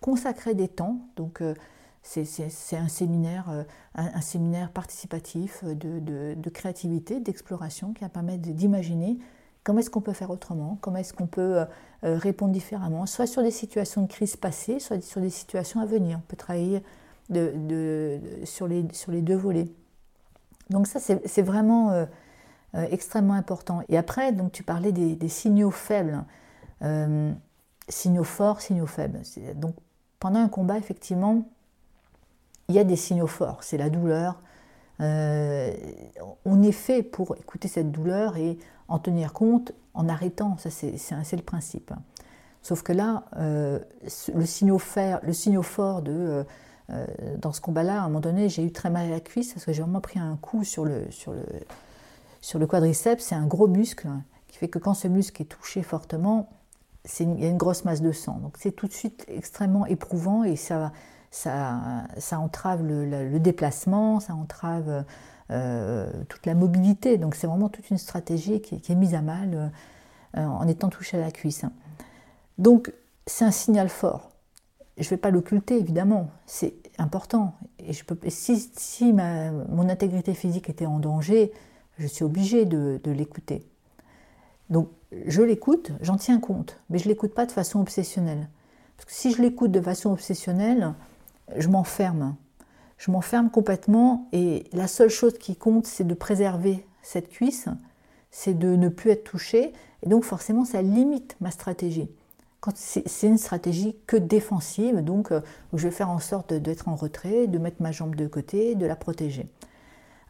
[0.00, 0.98] consacrer des temps.
[1.16, 1.54] Donc euh,
[2.02, 3.62] c'est un séminaire, euh,
[3.94, 9.18] un, séminaire participatif de, de créativité, d'exploration qui va permettre d'imaginer
[9.68, 10.78] Comment est-ce qu'on peut faire autrement?
[10.80, 11.64] Comment est-ce qu'on peut euh,
[12.02, 13.04] euh, répondre différemment?
[13.04, 16.16] Soit sur des situations de crise passées, soit sur des situations à venir.
[16.16, 16.82] On peut travailler
[18.44, 18.82] sur, les,
[19.20, 19.68] deux volets.
[20.70, 22.06] Donc ça, c'est vraiment euh,
[22.72, 23.82] extrêmement important.
[23.90, 26.24] Et après, donc, tu parlais des, signaux faibles.
[27.90, 29.20] signaux forts, signaux faibles.
[29.54, 29.74] Donc
[30.18, 31.46] pendant un combat, effectivement,
[32.70, 33.62] il y a des signaux forts.
[33.62, 34.40] C'est la douleur.
[35.00, 38.58] On est fait pour écouter cette douleur et
[38.88, 40.56] en tenir compte en arrêtant.
[40.58, 41.92] Ça, c'est le principe.
[42.62, 43.78] Sauf que là, euh,
[44.34, 44.78] le, signal
[45.22, 46.44] le fort de, euh,
[46.90, 47.06] euh,
[47.38, 49.64] dans ce combat-là, à un moment donné, j'ai eu très mal à la cuisse parce
[49.64, 51.42] que j'ai vraiment pris un coup sur le, sur le,
[52.40, 53.24] sur le quadriceps.
[53.24, 54.08] C'est un gros muscle
[54.48, 56.50] qui fait que quand ce muscle est touché fortement,
[57.20, 58.38] il y a une grosse masse de sang.
[58.42, 60.92] Donc c'est tout de suite extrêmement éprouvant et ça,
[61.30, 65.04] ça, entrave le, déplacement, ça entrave
[65.50, 67.18] euh, toute la mobilité.
[67.18, 69.72] Donc c'est vraiment toute une stratégie qui, est mise à mal
[70.36, 71.64] euh, en étant touché à la cuisse.
[72.58, 72.92] Donc
[73.26, 74.30] c'est un signal fort.
[74.96, 77.54] Je ne vais pas l'occulter, évidemment, c'est important.
[77.78, 77.92] Et
[78.30, 81.52] si, mon intégrité physique était en danger,
[81.98, 83.64] je suis obligée de, de l'écouter.
[84.70, 84.88] Donc
[85.26, 88.48] je l'écoute, j'en tiens compte, mais je ne l'écoute pas de façon obsessionnelle.
[88.96, 90.94] Parce que si je l'écoute de façon obsessionnelle,
[91.56, 92.36] je m'enferme
[92.98, 97.68] je m'enferme complètement et la seule chose qui compte, c'est de préserver cette cuisse,
[98.30, 102.10] c'est de ne plus être touché, et donc forcément ça limite ma stratégie.
[102.74, 105.40] C'est une stratégie que défensive, donc euh,
[105.72, 108.84] je vais faire en sorte d'être en retrait, de mettre ma jambe de côté, de
[108.84, 109.46] la protéger.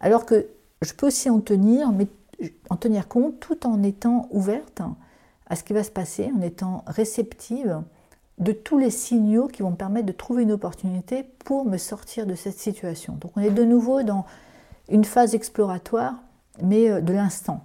[0.01, 0.47] Alors que
[0.83, 2.07] je peux aussi en tenir, mais
[2.69, 4.83] en tenir compte tout en étant ouverte
[5.47, 7.83] à ce qui va se passer, en étant réceptive
[8.39, 12.27] de tous les signaux qui vont me permettre de trouver une opportunité pour me sortir
[12.27, 13.15] de cette situation.
[13.21, 14.27] Donc on est de nouveau dans
[14.89, 16.15] une phase exploratoire,
[16.63, 17.63] mais euh, de l'instant.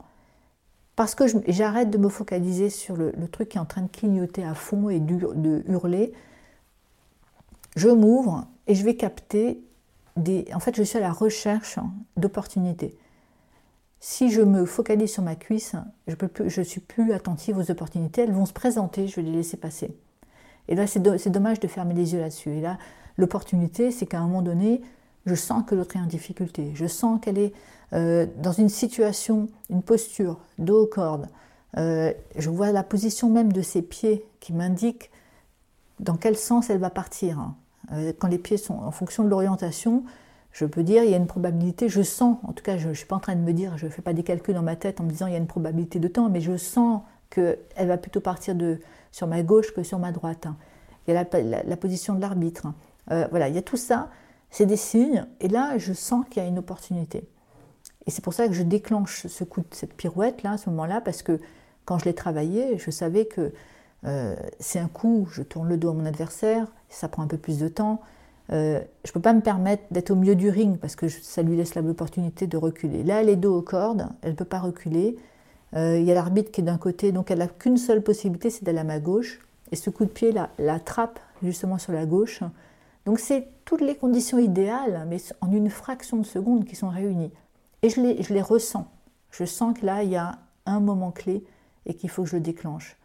[0.96, 4.44] Parce que j'arrête de me focaliser sur le, truc qui est en train de clignoter
[4.44, 6.14] à fond et de hurler.
[7.76, 9.60] Je m'ouvre et je vais capter
[10.18, 10.46] des...
[10.54, 11.80] En fait, je suis à la recherche
[12.16, 12.96] d'opportunités.
[14.00, 15.76] Si je me focalise sur ma cuisse,
[16.08, 18.22] je ne suis plus attentive aux opportunités.
[18.22, 19.96] Elles vont se présenter, je vais les laisser passer.
[20.68, 22.52] Et là, c'est dommage de fermer les yeux là-dessus.
[22.52, 22.78] Et là,
[23.18, 24.82] l'opportunité, c'est qu'à un moment donné,
[25.26, 26.72] je sens que l'autre est en difficulté.
[26.74, 27.54] Je sens qu'elle est
[27.94, 31.28] euh, dans une situation, une posture, dos aux cordes.
[31.78, 35.12] Euh, je vois la position même de ses pieds qui m'indique
[36.00, 37.40] dans quel sens elle va partir.
[37.40, 37.56] Hein.
[37.94, 40.04] Euh, quand les pieds sont en fonction de l'orientation,
[40.52, 42.94] je peux dire il y a une probabilité, je sens, en tout cas je ne
[42.94, 44.76] suis pas en train de me dire, je ne fais pas des calculs dans ma
[44.76, 47.58] tête en me disant il y a une probabilité de temps, mais je sens qu'elle
[47.78, 48.80] va plutôt partir de,
[49.14, 50.48] sur ma gauche que sur ma droite.
[51.08, 52.68] Il y a la, position de l'arbitre.
[53.12, 54.10] Euh, voilà, il y a tout ça.
[54.50, 57.28] C'est des signes, et là, je sens qu'il y a une opportunité.
[58.06, 61.00] Et c'est pour ça que je déclenche ce coup cette pirouette là, à ce moment-là,
[61.00, 61.40] parce que
[61.86, 63.54] quand je l'ai travaillé, je savais que
[64.06, 67.38] euh, c'est un coup, je tourne le dos à mon adversaire, ça prend un peu
[67.38, 68.02] plus de temps.
[68.52, 71.42] Euh, je ne peux pas me permettre d'être au milieu du ring parce que ça
[71.44, 73.04] lui laisse l'opportunité de reculer.
[73.04, 75.18] Là, elle est dos aux cordes, elle ne peut pas reculer.
[75.76, 78.50] Euh, il y a l'arbitre qui est d'un côté, donc elle n'a qu'une seule possibilité,
[78.50, 79.40] c'est d'aller à ma gauche.
[79.72, 82.42] Et ce coup de pied la, la trappe justement sur la gauche.
[83.06, 87.32] Donc c'est toutes les conditions idéales, mais en une fraction de seconde qui sont réunies.
[87.82, 88.88] Et je les, je les ressens.
[89.32, 91.44] Je sens que là, il y a un moment clé
[91.86, 92.98] et qu'il faut que je le déclenche.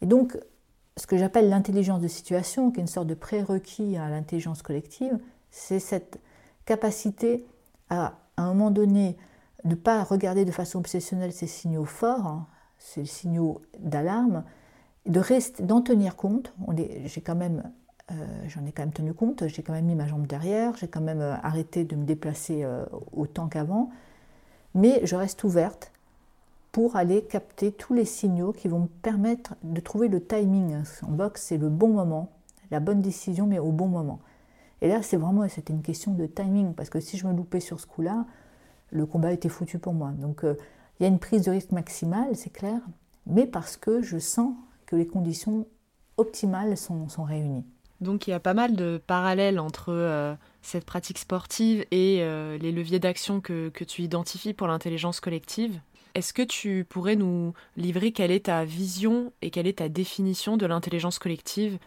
[0.00, 0.36] Et donc,
[0.96, 5.18] ce que j'appelle l'intelligence de situation, qui est une sorte de prérequis à l'intelligence collective,
[5.50, 6.18] c'est cette
[6.64, 7.44] capacité
[7.90, 9.16] à, à un moment donné,
[9.64, 12.46] ne pas regarder de façon obsessionnelle ces signaux forts, hein,
[12.78, 14.44] ces signaux d'alarme,
[15.06, 15.22] de
[15.62, 16.52] d'en tenir compte.
[17.04, 17.62] J'ai quand même,
[18.10, 18.14] euh,
[18.46, 19.46] j'en ai quand même tenu compte.
[19.48, 20.76] J'ai quand même mis ma jambe derrière.
[20.76, 23.90] J'ai quand même euh, arrêté de me déplacer euh, autant qu'avant.
[24.74, 25.92] Mais je reste ouverte
[26.72, 30.76] pour aller capter tous les signaux qui vont me permettre de trouver le timing.
[31.02, 32.28] En boxe, c'est le bon moment,
[32.70, 34.20] la bonne décision, mais au bon moment.
[34.82, 37.60] Et là, c'est vraiment, c'était une question de timing, parce que si je me loupais
[37.60, 38.26] sur ce coup-là,
[38.90, 40.10] le combat était foutu pour moi.
[40.10, 40.54] Donc, euh,
[40.98, 42.80] il y a une prise de risque maximale, c'est clair,
[43.26, 44.54] mais parce que je sens
[44.86, 45.66] que les conditions
[46.16, 47.64] optimales sont, sont réunies.
[48.00, 52.56] Donc, il y a pas mal de parallèles entre euh, cette pratique sportive et euh,
[52.58, 55.80] les leviers d'action que, que tu identifies pour l'intelligence collective.
[56.14, 60.56] Est-ce que tu pourrais nous livrer quelle est ta vision et quelle est ta définition
[60.56, 61.78] de l'intelligence collective?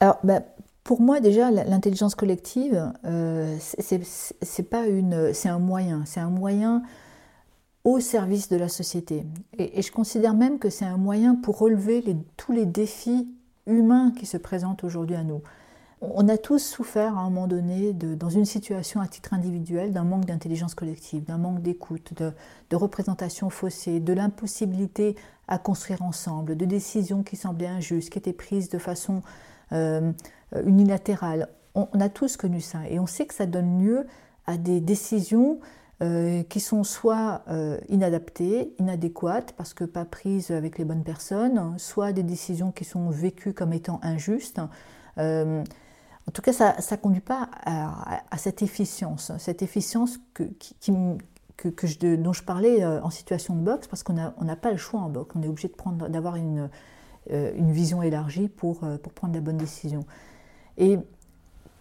[0.00, 0.40] Alors, bah,
[0.84, 6.82] pour moi, déjà, l'intelligence collective, euh, c'est un moyen, c'est un moyen
[7.84, 9.24] au service de la société.
[9.58, 12.04] Et, je considère même que c'est un moyen pour relever
[12.36, 13.28] tous les défis
[13.66, 15.42] humains qui se présentent aujourd'hui à nous.
[16.02, 20.04] On a tous souffert à un moment donné, dans une situation à titre individuel, d'un
[20.04, 25.16] manque d'intelligence collective, d'un manque d'écoute, de, représentation faussée, de l'impossibilité
[25.48, 29.22] à construire ensemble, de décisions qui semblaient injustes, qui étaient prises de façon
[29.74, 30.12] euh.
[31.76, 34.06] On, a tous connu ça et on sait que ça donne lieu
[34.46, 35.58] à des décisions
[36.02, 41.74] euh, qui sont soit euh, inadaptées, inadéquates parce que pas prises avec les bonnes personnes,
[41.78, 44.60] soit des décisions qui sont vécues comme étant injustes.
[46.26, 50.18] En tout cas, ça ne conduit pas à, cette efficience, cette efficience
[50.88, 55.10] dont je parlais euh, en situation de boxe, parce qu'on n'a pas le choix en
[55.10, 55.70] boxe, on est obligé
[56.08, 56.68] d'avoir une, euh,
[57.30, 60.04] une, vision élargie pour, euh, pour prendre la bonne décision.
[60.76, 60.98] Et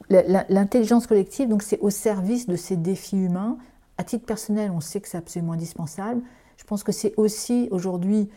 [0.09, 3.57] l'intelligence collective, donc c'est au service de ces défis humains.
[3.97, 6.21] À titre personnel, on sait que c'est absolument indispensable.
[6.57, 8.29] Je pense que c'est aussi aujourd'hui,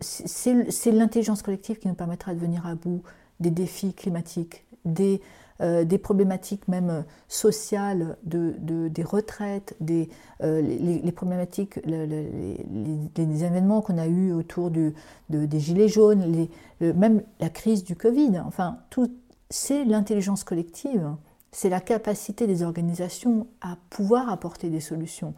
[0.00, 3.02] c'est l'intelligence collective qui nous permettra de venir à bout
[3.40, 5.20] des défis climatiques, des,
[5.60, 8.54] euh, des problématiques même sociales, de,
[8.88, 10.08] des retraites, des,
[10.42, 14.94] euh, les, problématiques, les, événements qu'on a eus autour du,
[15.28, 16.48] des Gilets jaunes,
[16.80, 18.42] même la crise du Covid.
[18.44, 19.12] Enfin, tout,
[19.48, 21.14] c'est l'intelligence collective,
[21.52, 25.34] c'est la capacité des organisations à pouvoir apporter des solutions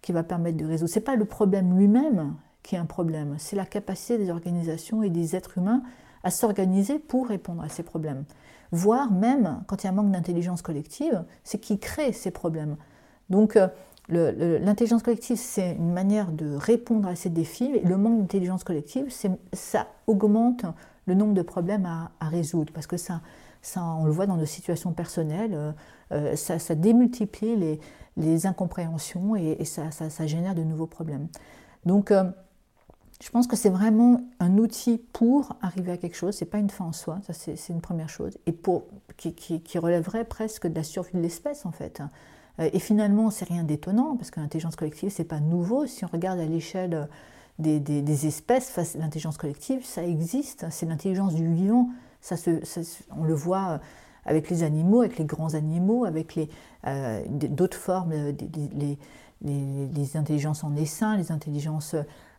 [0.00, 0.90] qui va permettre de résoudre.
[0.90, 5.02] Ce n'est pas le problème lui-même qui est un problème, c'est la capacité des organisations
[5.02, 5.82] et des êtres humains
[6.22, 8.24] à s'organiser pour répondre à ces problèmes.
[8.70, 12.76] Voire même, quand il y a un manque d'intelligence collective, c'est qui crée ces problèmes.
[13.30, 17.70] Donc euh, l'intelligence collective, c'est une manière de répondre à ces défis.
[17.74, 19.06] Et le manque d'intelligence collective,
[19.52, 20.64] ça augmente
[21.06, 22.72] le nombre de problèmes à, résoudre.
[22.72, 23.20] Parce que ça,
[23.76, 25.72] on le voit dans nos situations personnelles, euh,
[26.12, 27.78] euh, ça, démultiplie
[28.16, 31.28] les, incompréhensions et, ça, génère de nouveaux problèmes.
[31.84, 32.12] Donc,
[33.20, 36.70] je pense que c'est vraiment un outil pour arriver à quelque chose, c'est pas une
[36.70, 38.84] fin en soi, ça c'est une première chose, et pour,
[39.16, 42.00] qui, relèverait presque de la survie de l'espèce en fait.
[42.60, 45.86] Euh, et finalement, c'est rien d'étonnant, parce que l'intelligence collective, c'est pas nouveau.
[45.86, 47.08] Si on regarde à l'échelle
[47.58, 51.88] des, des, espèces, l'intelligence collective, ça existe, c'est l'intelligence du vivant.
[52.20, 52.36] Ça,
[53.16, 53.80] on le voit
[54.24, 56.38] avec les animaux, avec les grands animaux, avec
[56.86, 58.98] euh, d'autres formes, les,
[59.42, 61.96] les, les, intelligences en essaim, les intelligences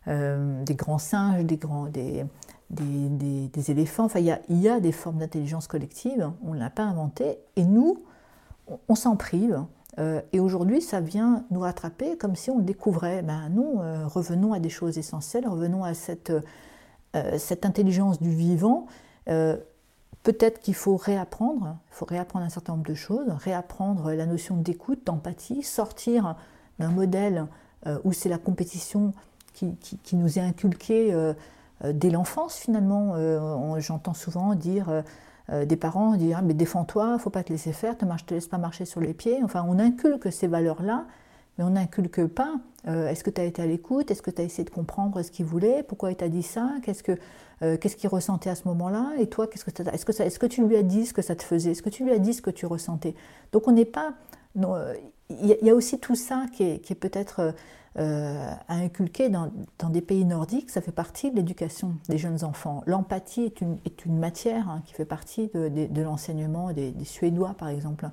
[0.08, 2.24] euh, des grands singes, des, grands, des,
[2.70, 4.04] des, des, éléphants.
[4.04, 8.02] Enfin, il y a, des formes d'intelligence collective, on ne l'a pas inventé, et nous,
[8.88, 9.62] on, s'en prive.
[9.98, 13.20] Euh, et aujourd'hui, ça vient nous rattraper comme si on découvrait.
[13.20, 16.32] Ben non, euh, revenons à des choses essentielles, revenons à cette,
[17.36, 18.86] cette intelligence du vivant.
[19.26, 24.56] Peut-être qu'il faut réapprendre, il faut réapprendre un certain nombre de choses, réapprendre la notion
[24.56, 26.36] d'écoute, d'empathie, sortir
[26.78, 27.46] d'un modèle
[28.04, 29.12] où c'est la compétition
[29.52, 31.34] qui, nous est inculqué euh,
[31.84, 33.12] euh, dès l'enfance finalement.
[33.14, 35.02] Euh, j'entends souvent dire
[35.66, 38.46] des parents dire ah, mais défends-toi, faut pas te laisser faire, te, marche, te laisse
[38.46, 39.40] pas marcher sur les pieds.
[39.42, 41.06] Enfin, on inculque ces valeurs-là,
[41.58, 42.54] mais on n'inculque pas
[42.86, 45.30] est-ce que tu as été à l'écoute, est-ce que tu as essayé de comprendre ce
[45.30, 47.18] qu'il voulait, pourquoi il t'a dit ça, qu'est-ce que
[47.60, 50.66] qu'est-ce qu'il ressentait à ce moment-là, et toi, qu'est-ce que est-ce que, est-ce que tu
[50.66, 52.40] lui as dit ce que ça te faisait, est-ce que tu lui as dit ce
[52.40, 53.14] que tu ressentais?
[53.52, 54.14] Donc on n'est pas
[55.30, 57.54] il y, a aussi tout ça qui est, peut-être
[57.98, 59.50] euh, à inculquer dans,
[59.90, 62.82] des pays nordiques, ça fait partie de l'éducation des jeunes enfants.
[62.86, 68.08] L'empathie est une, matière hein, qui fait partie de, l'enseignement des, Suédois, par exemple.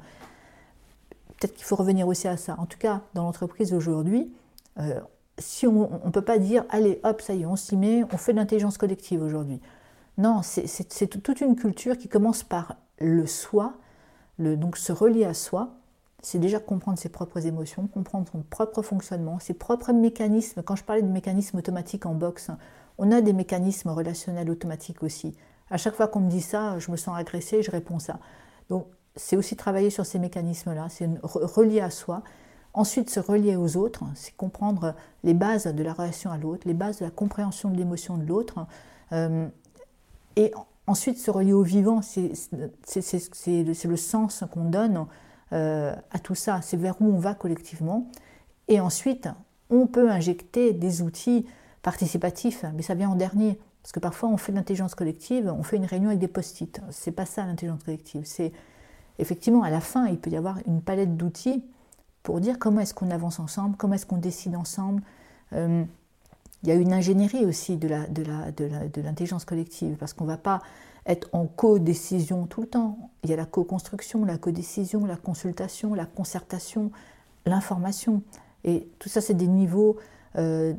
[1.39, 2.55] Peut-être qu'il faut revenir aussi à ça.
[2.59, 4.31] En tout cas, dans l'entreprise aujourd'hui,
[4.79, 4.99] euh,
[5.39, 8.17] si on ne peut pas dire, allez, hop, ça y est, on s'y met, on
[8.17, 9.59] fait de l'intelligence collective aujourd'hui.
[10.17, 13.73] Non, c'est toute une culture qui commence par le soi,
[14.39, 15.76] donc se relier à soi,
[16.27, 20.61] c'est déjà comprendre ses propres émotions, comprendre son propre fonctionnement, ses propres mécanismes.
[20.61, 22.51] Quand je parlais de mécanismes automatiques en boxe,
[22.97, 25.37] on a des mécanismes relationnels automatiques aussi.
[25.69, 28.19] À chaque fois qu'on me dit ça, je me sens agressée, je réponds ça.
[28.67, 32.23] Donc c'est aussi travailler sur ces mécanismes-là, c'est relier à soi.
[32.73, 36.73] Ensuite, se relier aux autres, c'est comprendre les bases de la relation à l'autre, les
[36.73, 38.67] bases de la compréhension de l'émotion de l'autre.
[39.13, 39.47] Euh,
[40.35, 40.51] et
[40.87, 45.07] ensuite, se relier au vivant, c'est le sens qu'on donne
[45.51, 48.07] à tout ça, c'est vers où on va collectivement.
[48.67, 49.29] Et ensuite,
[49.69, 51.45] on peut injecter des outils
[51.81, 53.59] participatifs, mais ça vient en dernier.
[53.81, 56.81] Parce que parfois, on fait de l'intelligence collective, on fait une réunion avec des post-it.
[56.89, 58.23] C'est pas ça l'intelligence collective.
[58.25, 58.51] C'est
[59.19, 61.63] effectivement à la fin, il peut y avoir une palette d'outils
[62.23, 65.01] pour dire comment est-ce qu'on avance ensemble, comment est-ce qu'on décide ensemble.
[65.53, 65.85] Euh,
[66.63, 70.61] il y a une ingénierie aussi de l'intelligence collective, parce qu'on ne va pas
[71.07, 73.09] être en co-décision tout le temps.
[73.23, 76.91] Il y a la co-construction, la co-décision, la consultation, la concertation,
[77.45, 78.21] l'information.
[78.63, 79.97] Et tout ça, c'est des niveaux
[80.37, 80.73] euh,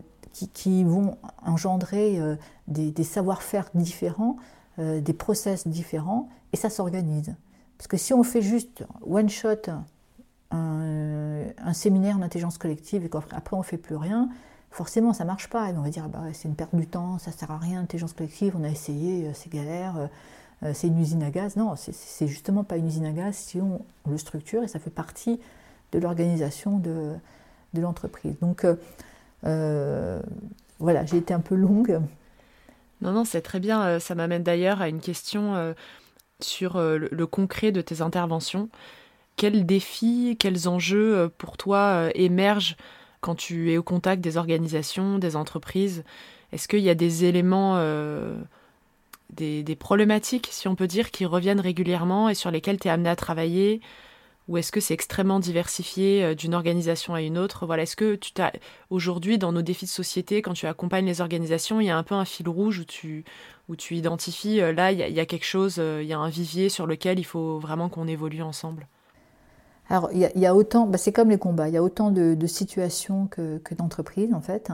[0.53, 2.37] qui, vont engendrer euh,
[2.69, 4.37] des, savoir-faire différents,
[4.79, 7.35] euh, des process différents, et ça s'organise.
[7.79, 9.71] Parce que si on fait juste one shot
[10.51, 14.29] un, un séminaire d'intelligence collective et qu'après on ne fait plus rien,
[14.71, 15.71] forcément ça marche pas.
[15.71, 18.13] Et on va dire bah, c'est une perte du temps, ça sert à rien, l'intelligence
[18.13, 20.07] collective, on a essayé, euh, c'est galère, euh,
[20.65, 21.57] euh, c'est une usine à gaz.
[21.57, 24.91] Non, c'est justement pas une usine à gaz si on, le structure et ça fait
[24.91, 25.41] partie
[25.93, 27.19] de l'organisation de
[27.75, 28.35] l'entreprise.
[28.41, 28.67] Donc
[29.43, 32.01] voilà, j'ai été un peu longue.
[33.01, 34.01] Non, non, c'est très bien.
[34.01, 35.75] Ça m'amène d'ailleurs à une question
[36.41, 38.69] sur le concret de tes interventions.
[39.37, 42.77] Quels défis, quels enjeux pour toi émergent
[43.21, 46.05] quand tu es au contact des organisations, des entreprises
[46.53, 48.37] Est-ce qu'il y a des éléments, euh,
[49.31, 53.09] des, problématiques, si on peut dire, qui reviennent régulièrement et sur lesquelles tu es amené
[53.11, 53.81] à travailler?
[54.49, 57.67] Ou est-ce que c'est extrêmement diversifié euh, d'une organisation à une autre?
[57.67, 58.53] Voilà, est-ce que tu t'as
[58.91, 62.03] aujourd'hui dans nos défis de société, quand tu accompagnes les organisations, il y a un
[62.03, 63.25] peu un fil rouge où tu
[63.69, 66.71] où tu identifies euh, là il y, a quelque chose, il y a un vivier
[66.71, 68.89] sur lequel il faut vraiment qu'on évolue ensemble?
[69.91, 72.47] Alors, il y, a autant, bah, c'est comme les combats, il y a autant de,
[72.47, 74.71] situations que, d'entreprises en fait.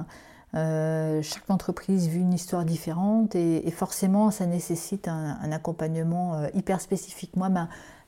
[0.55, 6.81] Euh, chaque entreprise vit une histoire différente et, forcément ça nécessite un, accompagnement euh, hyper
[6.81, 7.37] spécifique.
[7.37, 7.49] Moi,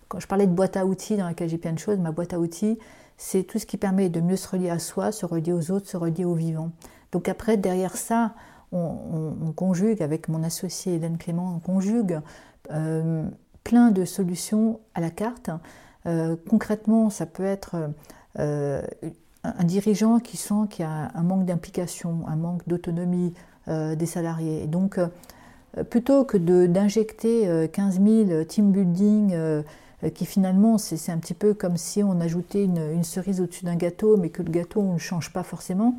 [0.08, 2.32] quand je parlais de boîte à outils dans laquelle j'ai plein de choses, ma boîte
[2.34, 2.78] à outils,
[3.16, 5.88] c'est tout ce qui permet de mieux se relier à soi, se relier aux autres,
[5.88, 6.70] se relier aux vivants.
[7.12, 8.34] Donc après, derrière ça,
[8.72, 12.20] on, conjugue avec mon associé Hélène Clément, on conjugue
[12.72, 13.24] euh,
[13.64, 15.50] plein de solutions à la carte.
[16.06, 17.76] Euh, concrètement, ça peut être
[18.38, 18.82] euh,
[19.42, 23.34] un dirigeant qui sent qu'il y a un manque d'implication, un manque d'autonomie
[23.68, 24.62] euh, des salariés.
[24.62, 25.00] Et donc,
[25.90, 29.36] plutôt que d'injecter 15 000 team building
[30.14, 34.16] qui finalement, c'est un petit peu comme si on ajoutait une, cerise au-dessus d'un gâteau,
[34.16, 35.94] mais que le gâteau, on ne change pas forcément,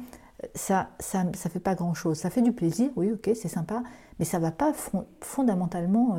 [0.55, 2.17] ça ça, ça fait pas grand-chose.
[2.17, 3.83] Ça fait du plaisir, oui, ok, c'est sympa,
[4.17, 4.73] mais ça va pas
[5.21, 6.17] fondamentalement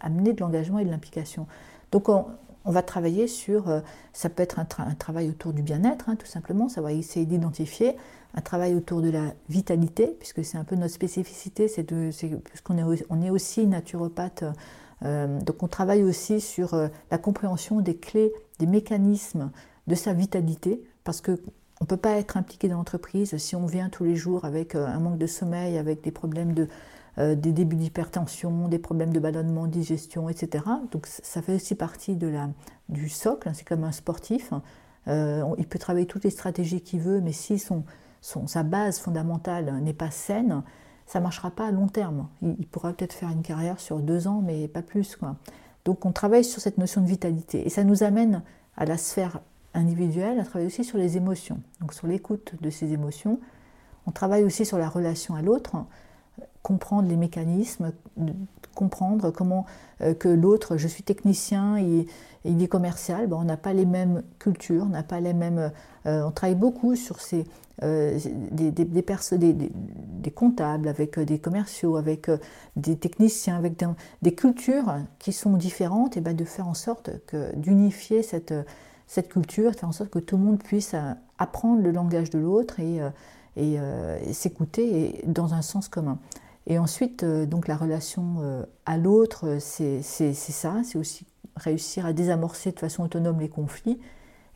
[0.00, 1.46] amener de l'engagement et de l'implication.
[1.92, 2.24] Donc on,
[2.66, 3.80] on va travailler sur, euh,
[4.12, 7.96] ça peut être un, travail autour du bien-être, hein, tout simplement, ça va essayer d'identifier,
[8.34, 13.04] un travail autour de la vitalité, puisque c'est un peu notre spécificité, c'est puisqu'on est,
[13.08, 14.44] on est aussi naturopathe,
[15.04, 19.50] euh, donc on travaille aussi sur euh, la compréhension des clés, des mécanismes
[19.86, 21.40] de sa vitalité, parce que
[21.80, 24.74] on ne peut pas être impliqué dans l'entreprise si on vient tous les jours avec
[24.74, 26.68] un manque de sommeil, avec des problèmes de,
[27.18, 30.64] euh, des débuts d'hypertension, des problèmes de ballonnement, digestion, etc.
[30.90, 32.50] Donc ça fait aussi partie de la,
[32.88, 34.52] du socle, c'est comme un sportif.
[35.08, 37.84] Euh, il peut travailler toutes les stratégies qu'il veut, mais si son,
[38.20, 40.62] son, sa base fondamentale n'est pas saine,
[41.06, 42.28] ça ne marchera pas à long terme.
[42.42, 45.16] Il, pourra peut-être faire une carrière sur deux ans, mais pas plus.
[45.84, 47.64] Donc on travaille sur cette notion de vitalité.
[47.64, 48.42] Et ça nous amène
[48.76, 49.40] à la sphère
[49.72, 53.38] individuelle, à travailler aussi sur les émotions, donc sur l'écoute de ces émotions.
[54.06, 55.76] On travaille aussi sur la relation à l'autre
[56.66, 57.92] comprendre les mécanismes,
[58.74, 59.66] comprendre comment
[60.18, 62.08] que l'autre, je suis technicien et,
[62.44, 65.70] il est commercial, ben, on n'a pas les mêmes cultures, on n'a pas les mêmes...
[66.04, 67.44] on travaille beaucoup sur ces,
[67.82, 72.30] des, des, des, des, comptables, avec des commerciaux, avec
[72.74, 73.80] des techniciens, avec
[74.22, 77.10] des, cultures qui sont différentes, et ben de faire en sorte
[77.56, 78.54] d'unifier cette,
[79.06, 80.94] cette culture, faire en sorte que tout le monde puisse
[81.38, 83.00] apprendre le langage de l'autre et,
[83.56, 86.18] et s'écouter dans un sens commun.
[86.66, 91.24] Et ensuite, euh, donc la relation euh, à l'autre, euh, c'est ça, c'est aussi
[91.56, 94.00] réussir à désamorcer de façon autonome les conflits.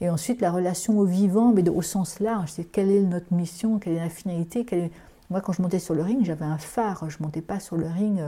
[0.00, 3.78] Et ensuite, la relation au vivant, mais au sens large, c'est quelle est notre mission,
[3.78, 4.66] quelle est la finalité.
[5.28, 7.08] Moi, quand je montais sur le ring, j'avais un phare.
[7.11, 8.18] Je ne montais pas sur le ring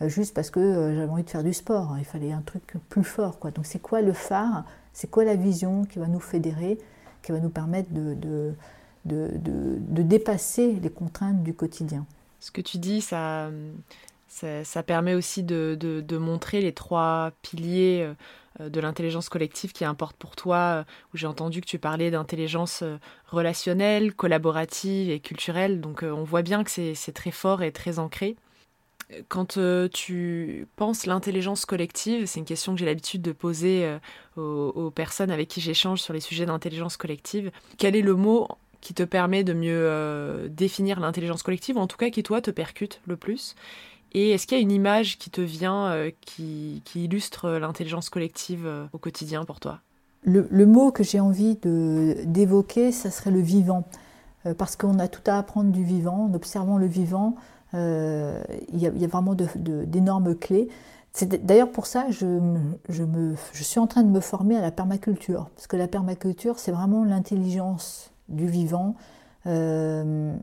[0.00, 1.96] juste parce que j'avais envie de faire du sport.
[1.98, 3.38] Il fallait un truc plus fort.
[3.54, 4.64] Donc, c'est quoi le phare?
[4.94, 6.78] C'est quoi la vision qui va nous fédérer,
[7.22, 8.54] qui va nous permettre de
[10.02, 12.06] dépasser les contraintes du quotidien?
[12.40, 13.50] Ce que tu dis, ça,
[14.28, 18.14] ça, permet aussi de, de, montrer les trois piliers
[18.58, 20.84] euh, de l'intelligence collective qui importent pour toi, euh,
[21.14, 25.80] j'ai entendu que tu parlais d'intelligence euh, relationnelle, collaborative et culturelle.
[25.80, 28.36] Donc on voit bien que c'est très fort et très ancré.
[29.28, 29.58] Quand
[29.92, 33.98] tu penses l'intelligence collective, c'est une question que j'ai l'habitude de poser
[34.36, 37.50] aux, personnes avec qui j'échange sur les sujets d'intelligence collective.
[37.76, 38.46] Quel est le mot
[38.80, 42.40] qui te permet de mieux euh, définir l'intelligence collective, ou en tout cas qui toi
[42.40, 43.54] te percute le plus.
[44.12, 48.66] Et est-ce qu'il y a une image qui te vient, euh, qui, illustre l'intelligence collective
[48.66, 49.80] euh, au quotidien pour toi?
[50.22, 53.84] Le, mot que j'ai envie d'évoquer, ça serait le vivant,
[54.58, 57.36] parce qu'on a tout à apprendre du vivant, en observant le vivant,
[57.72, 57.78] il
[58.74, 60.68] y, a vraiment d'énormes clés.
[61.14, 62.38] C'est d'ailleurs pour ça que je,
[62.90, 66.70] je, suis en train de me former à la permaculture, parce que la permaculture, c'est
[66.70, 68.94] vraiment l'intelligence du vivant.
[69.46, 70.34] Euh,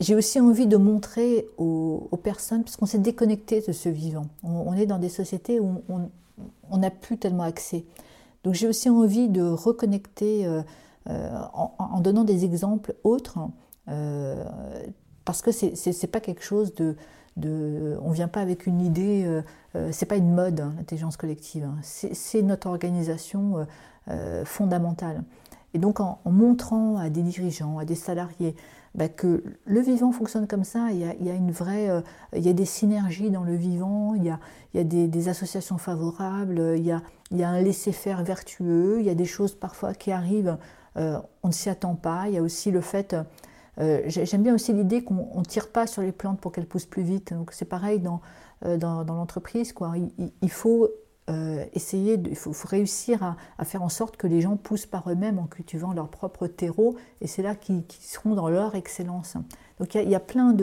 [0.00, 4.26] j'ai aussi envie de montrer aux, personnes, parce qu'on s'est déconnecté de ce vivant.
[4.42, 5.82] On, est dans des sociétés où
[6.70, 7.84] on n'a plus tellement accès.
[8.44, 10.62] Donc j'ai aussi envie de reconnecter euh,
[11.08, 13.38] euh, en, donnant des exemples autres,
[15.24, 16.96] parce que c'est n'est pas quelque chose de,
[17.36, 19.42] de on vient pas avec une idée,
[19.92, 21.76] c'est pas une mode hein, l'intelligence collective, hein.
[21.82, 23.66] c'est notre organisation
[24.44, 25.22] fondamentale.
[25.76, 28.56] Et donc en, montrant à des dirigeants, à des salariés,
[28.94, 32.00] bah, que le vivant fonctionne comme ça, il y a, une vraie, euh,
[32.34, 34.40] il y a des synergies dans le vivant, il y a,
[34.72, 39.00] il y a des, associations favorables, il y a, il y a un laisser-faire vertueux,
[39.00, 40.56] il y a des choses parfois qui arrivent,
[40.96, 42.24] euh, on ne s'y attend pas.
[42.28, 43.14] Il y a aussi le fait,
[43.78, 46.86] euh, j'aime bien aussi l'idée qu'on ne tire pas sur les plantes pour qu'elles poussent
[46.86, 47.34] plus vite.
[47.34, 48.22] Donc c'est pareil dans,
[48.78, 49.74] dans, l'entreprise,
[50.40, 50.88] il, faut
[51.28, 55.40] euh, essayer, il faut, réussir à, faire en sorte que les gens poussent par eux-mêmes
[55.40, 59.36] en cultivant leur propre terreau, et c'est là qu'ils seront dans leur excellence.
[59.80, 60.54] Donc il y, a, plein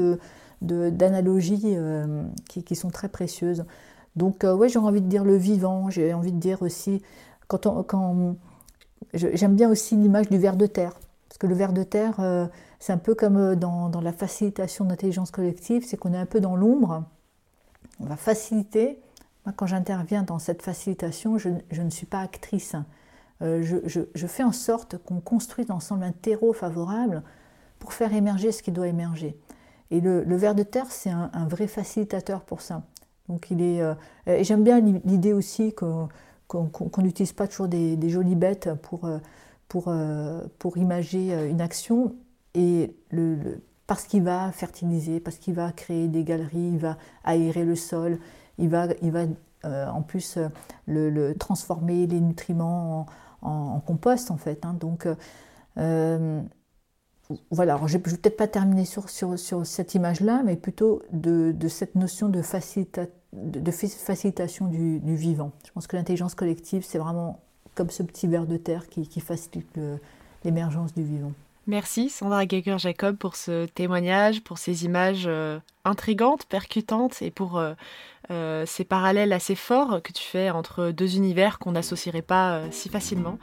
[0.61, 3.66] d'analogies de, euh, qui, sont très précieuses.
[4.16, 7.01] Donc euh, ouais, j'ai envie de dire le vivant, j'ai envie de dire aussi,
[7.49, 8.38] quand, quand
[9.14, 10.93] j'aime bien aussi l'image du ver de terre,
[11.28, 12.49] parce que le ver de terre,
[12.80, 16.39] c'est un peu comme dans, dans la facilitation d'intelligence collective, c'est qu'on est un peu
[16.39, 17.03] dans l'ombre,
[17.99, 18.99] on va faciliter,
[19.46, 22.76] moi, quand j'interviens dans cette facilitation, je, ne suis pas actrice.
[23.41, 27.24] Euh, je, fais en sorte qu'on construise ensemble un terreau favorable
[27.80, 29.38] pour faire émerger ce qui doit émerger.
[29.91, 32.84] Et le, ver de terre, c'est un, vrai facilitateur pour ça.
[33.28, 33.82] Donc il est.
[33.82, 36.10] Euh, et j'aime bien l'idée aussi qu'on
[36.98, 39.20] n'utilise pas toujours des, jolies bêtes pour, euh,
[39.68, 39.94] pour,
[40.58, 42.16] pour imager une action.
[42.56, 47.66] Et le, parce qu'il va fertiliser, parce qu'il va créer des galeries, il va aérer
[47.66, 48.20] le sol,
[48.58, 49.26] il va, il va
[49.66, 50.49] euh, en plus euh,
[50.88, 53.06] le, transformer les nutriments
[53.41, 54.66] en, compost en fait.
[54.66, 54.74] Hein.
[54.74, 55.08] donc
[55.78, 56.41] euh,
[57.49, 61.95] voilà, je ne vais peut-être pas terminer sur, sur, cette image-là, mais plutôt de, cette
[61.95, 65.54] notion de, facilitation du, vivant.
[65.66, 67.39] Je pense que l'intelligence collective, c'est vraiment
[67.74, 69.80] comme ce petit ver de terre qui, facilite
[70.43, 71.32] l'émergence du vivant.
[71.66, 75.30] Merci Sandra Geiger-Jacob pour ce témoignage, pour ces images
[75.86, 77.64] intrigantes, percutantes et pour
[78.32, 82.89] euh, ces parallèles assez forts que tu fais entre deux univers qu'on n'associerait pas si
[82.89, 83.38] facilement.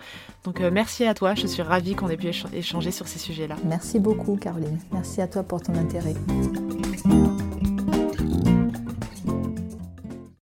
[0.45, 3.57] Donc merci à toi, je suis ravie qu'on ait pu échanger sur ces sujets-là.
[3.65, 6.15] Merci beaucoup Caroline, merci à toi pour ton intérêt.